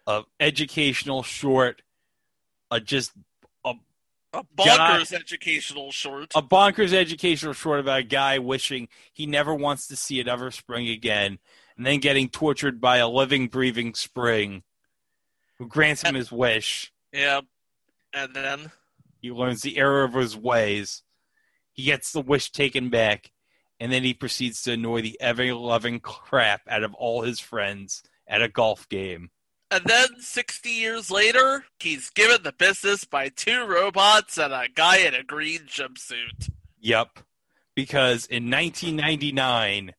a 0.06 0.23
educational 0.39 1.23
short, 1.23 1.82
a 2.71 2.79
just 2.79 3.12
a 3.65 3.73
A 4.34 4.43
guy- 4.55 4.99
bonkers 4.99 5.13
educational 5.13 5.91
short. 5.91 6.31
a 6.36 6.41
bonkers 6.41 6.93
educational 6.93 7.53
short 7.53 7.79
about 7.81 7.99
a 7.99 8.03
guy 8.03 8.39
wishing 8.39 8.88
he 9.13 9.25
never 9.25 9.53
wants 9.53 9.88
to 9.88 9.95
see 9.95 10.19
it 10.19 10.27
ever 10.27 10.49
spring 10.51 10.88
again, 10.88 11.38
and 11.77 11.86
then 11.86 11.99
getting 11.99 12.29
tortured 12.29 12.79
by 12.81 12.97
a 12.97 13.07
living, 13.10 13.47
breathing 13.47 13.93
spring 13.93 14.63
who 15.57 15.67
grants 15.67 16.01
him 16.01 16.15
his 16.15 16.31
wish. 16.31 16.91
Yeah, 17.12 17.41
and 18.13 18.34
then 18.34 18.71
He 19.21 19.29
learns 19.31 19.62
the 19.62 19.77
error 19.77 20.03
of 20.03 20.13
his 20.15 20.36
ways. 20.36 21.03
He 21.73 21.84
gets 21.84 22.12
the 22.12 22.21
wish 22.21 22.51
taken 22.51 22.89
back, 22.89 23.31
and 23.79 23.91
then 23.91 24.03
he 24.03 24.13
proceeds 24.15 24.63
to 24.63 24.71
annoy 24.73 25.01
the 25.01 25.19
ever 25.21 25.53
loving 25.53 25.99
crap 25.99 26.62
out 26.67 26.81
of 26.84 26.93
all 26.95 27.21
his 27.21 27.39
friends 27.39 28.01
at 28.27 28.41
a 28.41 28.47
golf 28.47 28.89
game. 28.89 29.29
And 29.71 29.84
then 29.86 30.07
sixty 30.19 30.69
years 30.69 31.10
later, 31.10 31.65
he's 31.79 32.10
given 32.10 32.43
the 32.43 32.51
business 32.51 33.05
by 33.05 33.29
two 33.29 33.65
robots 33.65 34.38
and 34.38 34.53
a 34.53 34.67
guy 34.73 34.97
in 34.97 35.13
a 35.13 35.23
green 35.23 35.62
jumpsuit. 35.62 36.49
Yep. 36.79 37.19
Because 37.73 38.25
in 38.25 38.49
1999, 38.49 39.93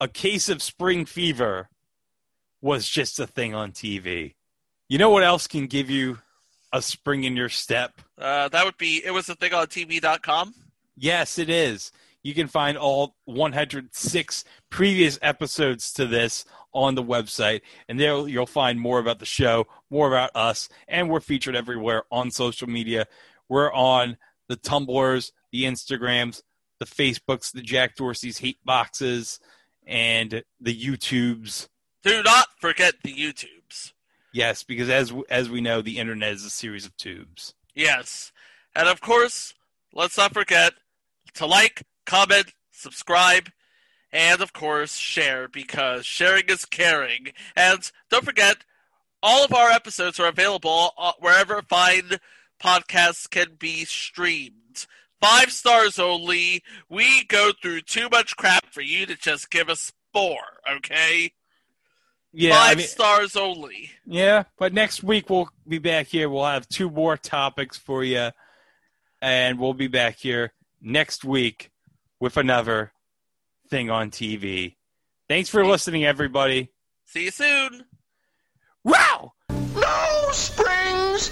a 0.00 0.08
case 0.08 0.48
of 0.48 0.60
spring 0.60 1.04
fever 1.04 1.68
was 2.60 2.88
just 2.88 3.20
a 3.20 3.26
thing 3.26 3.54
on 3.54 3.72
TV. 3.72 4.34
You 4.88 4.98
know 4.98 5.10
what 5.10 5.22
else 5.22 5.46
can 5.46 5.66
give 5.66 5.88
you 5.88 6.18
a 6.72 6.82
spring 6.82 7.24
in 7.24 7.36
your 7.36 7.48
step? 7.48 8.00
Uh, 8.18 8.48
that 8.48 8.64
would 8.64 8.76
be 8.76 9.02
it 9.04 9.12
was 9.12 9.28
a 9.28 9.34
thing 9.34 9.54
on 9.54 9.66
TV.com. 9.66 10.54
Yes, 10.96 11.38
it 11.38 11.50
is. 11.50 11.92
You 12.22 12.34
can 12.34 12.48
find 12.48 12.76
all 12.76 13.14
106 13.26 14.44
previous 14.70 15.18
episodes 15.22 15.92
to 15.92 16.06
this 16.06 16.44
on 16.76 16.94
the 16.94 17.02
website, 17.02 17.62
and 17.88 17.98
there 17.98 18.28
you'll 18.28 18.46
find 18.46 18.78
more 18.78 18.98
about 18.98 19.18
the 19.18 19.26
show, 19.26 19.66
more 19.90 20.06
about 20.06 20.30
us, 20.34 20.68
and 20.86 21.08
we're 21.08 21.20
featured 21.20 21.56
everywhere 21.56 22.04
on 22.12 22.30
social 22.30 22.68
media. 22.68 23.06
We're 23.48 23.72
on 23.72 24.18
the 24.48 24.56
Tumblrs, 24.56 25.32
the 25.50 25.64
Instagrams, 25.64 26.42
the 26.78 26.84
Facebooks, 26.84 27.50
the 27.50 27.62
Jack 27.62 27.96
Dorsey's 27.96 28.38
hate 28.38 28.58
boxes, 28.64 29.40
and 29.86 30.42
the 30.60 30.78
YouTubes. 30.78 31.68
Do 32.02 32.22
not 32.22 32.48
forget 32.60 32.96
the 33.02 33.14
YouTubes. 33.14 33.92
Yes, 34.32 34.62
because 34.62 34.90
as 34.90 35.14
as 35.30 35.48
we 35.48 35.62
know, 35.62 35.80
the 35.80 35.98
internet 35.98 36.34
is 36.34 36.44
a 36.44 36.50
series 36.50 36.84
of 36.84 36.94
tubes. 36.98 37.54
Yes. 37.74 38.32
And 38.74 38.86
of 38.86 39.00
course, 39.00 39.54
let's 39.94 40.18
not 40.18 40.34
forget 40.34 40.74
to 41.34 41.46
like, 41.46 41.84
comment, 42.04 42.52
subscribe, 42.70 43.48
and 44.16 44.40
of 44.40 44.54
course 44.54 44.96
share 44.96 45.46
because 45.46 46.06
sharing 46.06 46.46
is 46.48 46.64
caring. 46.64 47.28
And 47.54 47.90
don't 48.10 48.24
forget, 48.24 48.56
all 49.22 49.44
of 49.44 49.52
our 49.52 49.70
episodes 49.70 50.18
are 50.18 50.28
available 50.28 50.92
uh, 50.96 51.12
wherever 51.20 51.60
fine 51.62 52.12
podcasts 52.62 53.28
can 53.28 53.56
be 53.58 53.84
streamed. 53.84 54.86
Five 55.20 55.52
stars 55.52 55.98
only. 55.98 56.62
We 56.88 57.24
go 57.24 57.52
through 57.60 57.82
too 57.82 58.08
much 58.10 58.36
crap 58.36 58.72
for 58.72 58.80
you 58.80 59.04
to 59.06 59.16
just 59.16 59.50
give 59.50 59.68
us 59.68 59.92
four, 60.14 60.38
okay? 60.76 61.32
Yeah, 62.32 62.52
Five 62.54 62.72
I 62.72 62.74
mean, 62.76 62.86
stars 62.86 63.36
only. 63.36 63.90
yeah. 64.06 64.44
But 64.58 64.72
next 64.72 65.02
week 65.02 65.28
we'll 65.28 65.50
be 65.68 65.78
back 65.78 66.06
here. 66.06 66.28
We'll 66.30 66.44
have 66.44 66.68
two 66.68 66.90
more 66.90 67.16
topics 67.16 67.76
for 67.76 68.02
you, 68.04 68.30
and 69.20 69.58
we'll 69.58 69.74
be 69.74 69.88
back 69.88 70.16
here 70.16 70.52
next 70.80 71.24
week 71.24 71.70
with 72.20 72.36
another 72.36 72.92
thing 73.68 73.90
on 73.90 74.10
TV. 74.10 74.76
Thanks 75.28 75.48
for 75.48 75.66
listening, 75.66 76.04
everybody. 76.04 76.70
See 77.04 77.24
you 77.24 77.30
soon. 77.30 77.84
Wow! 78.84 79.32
No 79.50 80.28
springs 80.32 81.30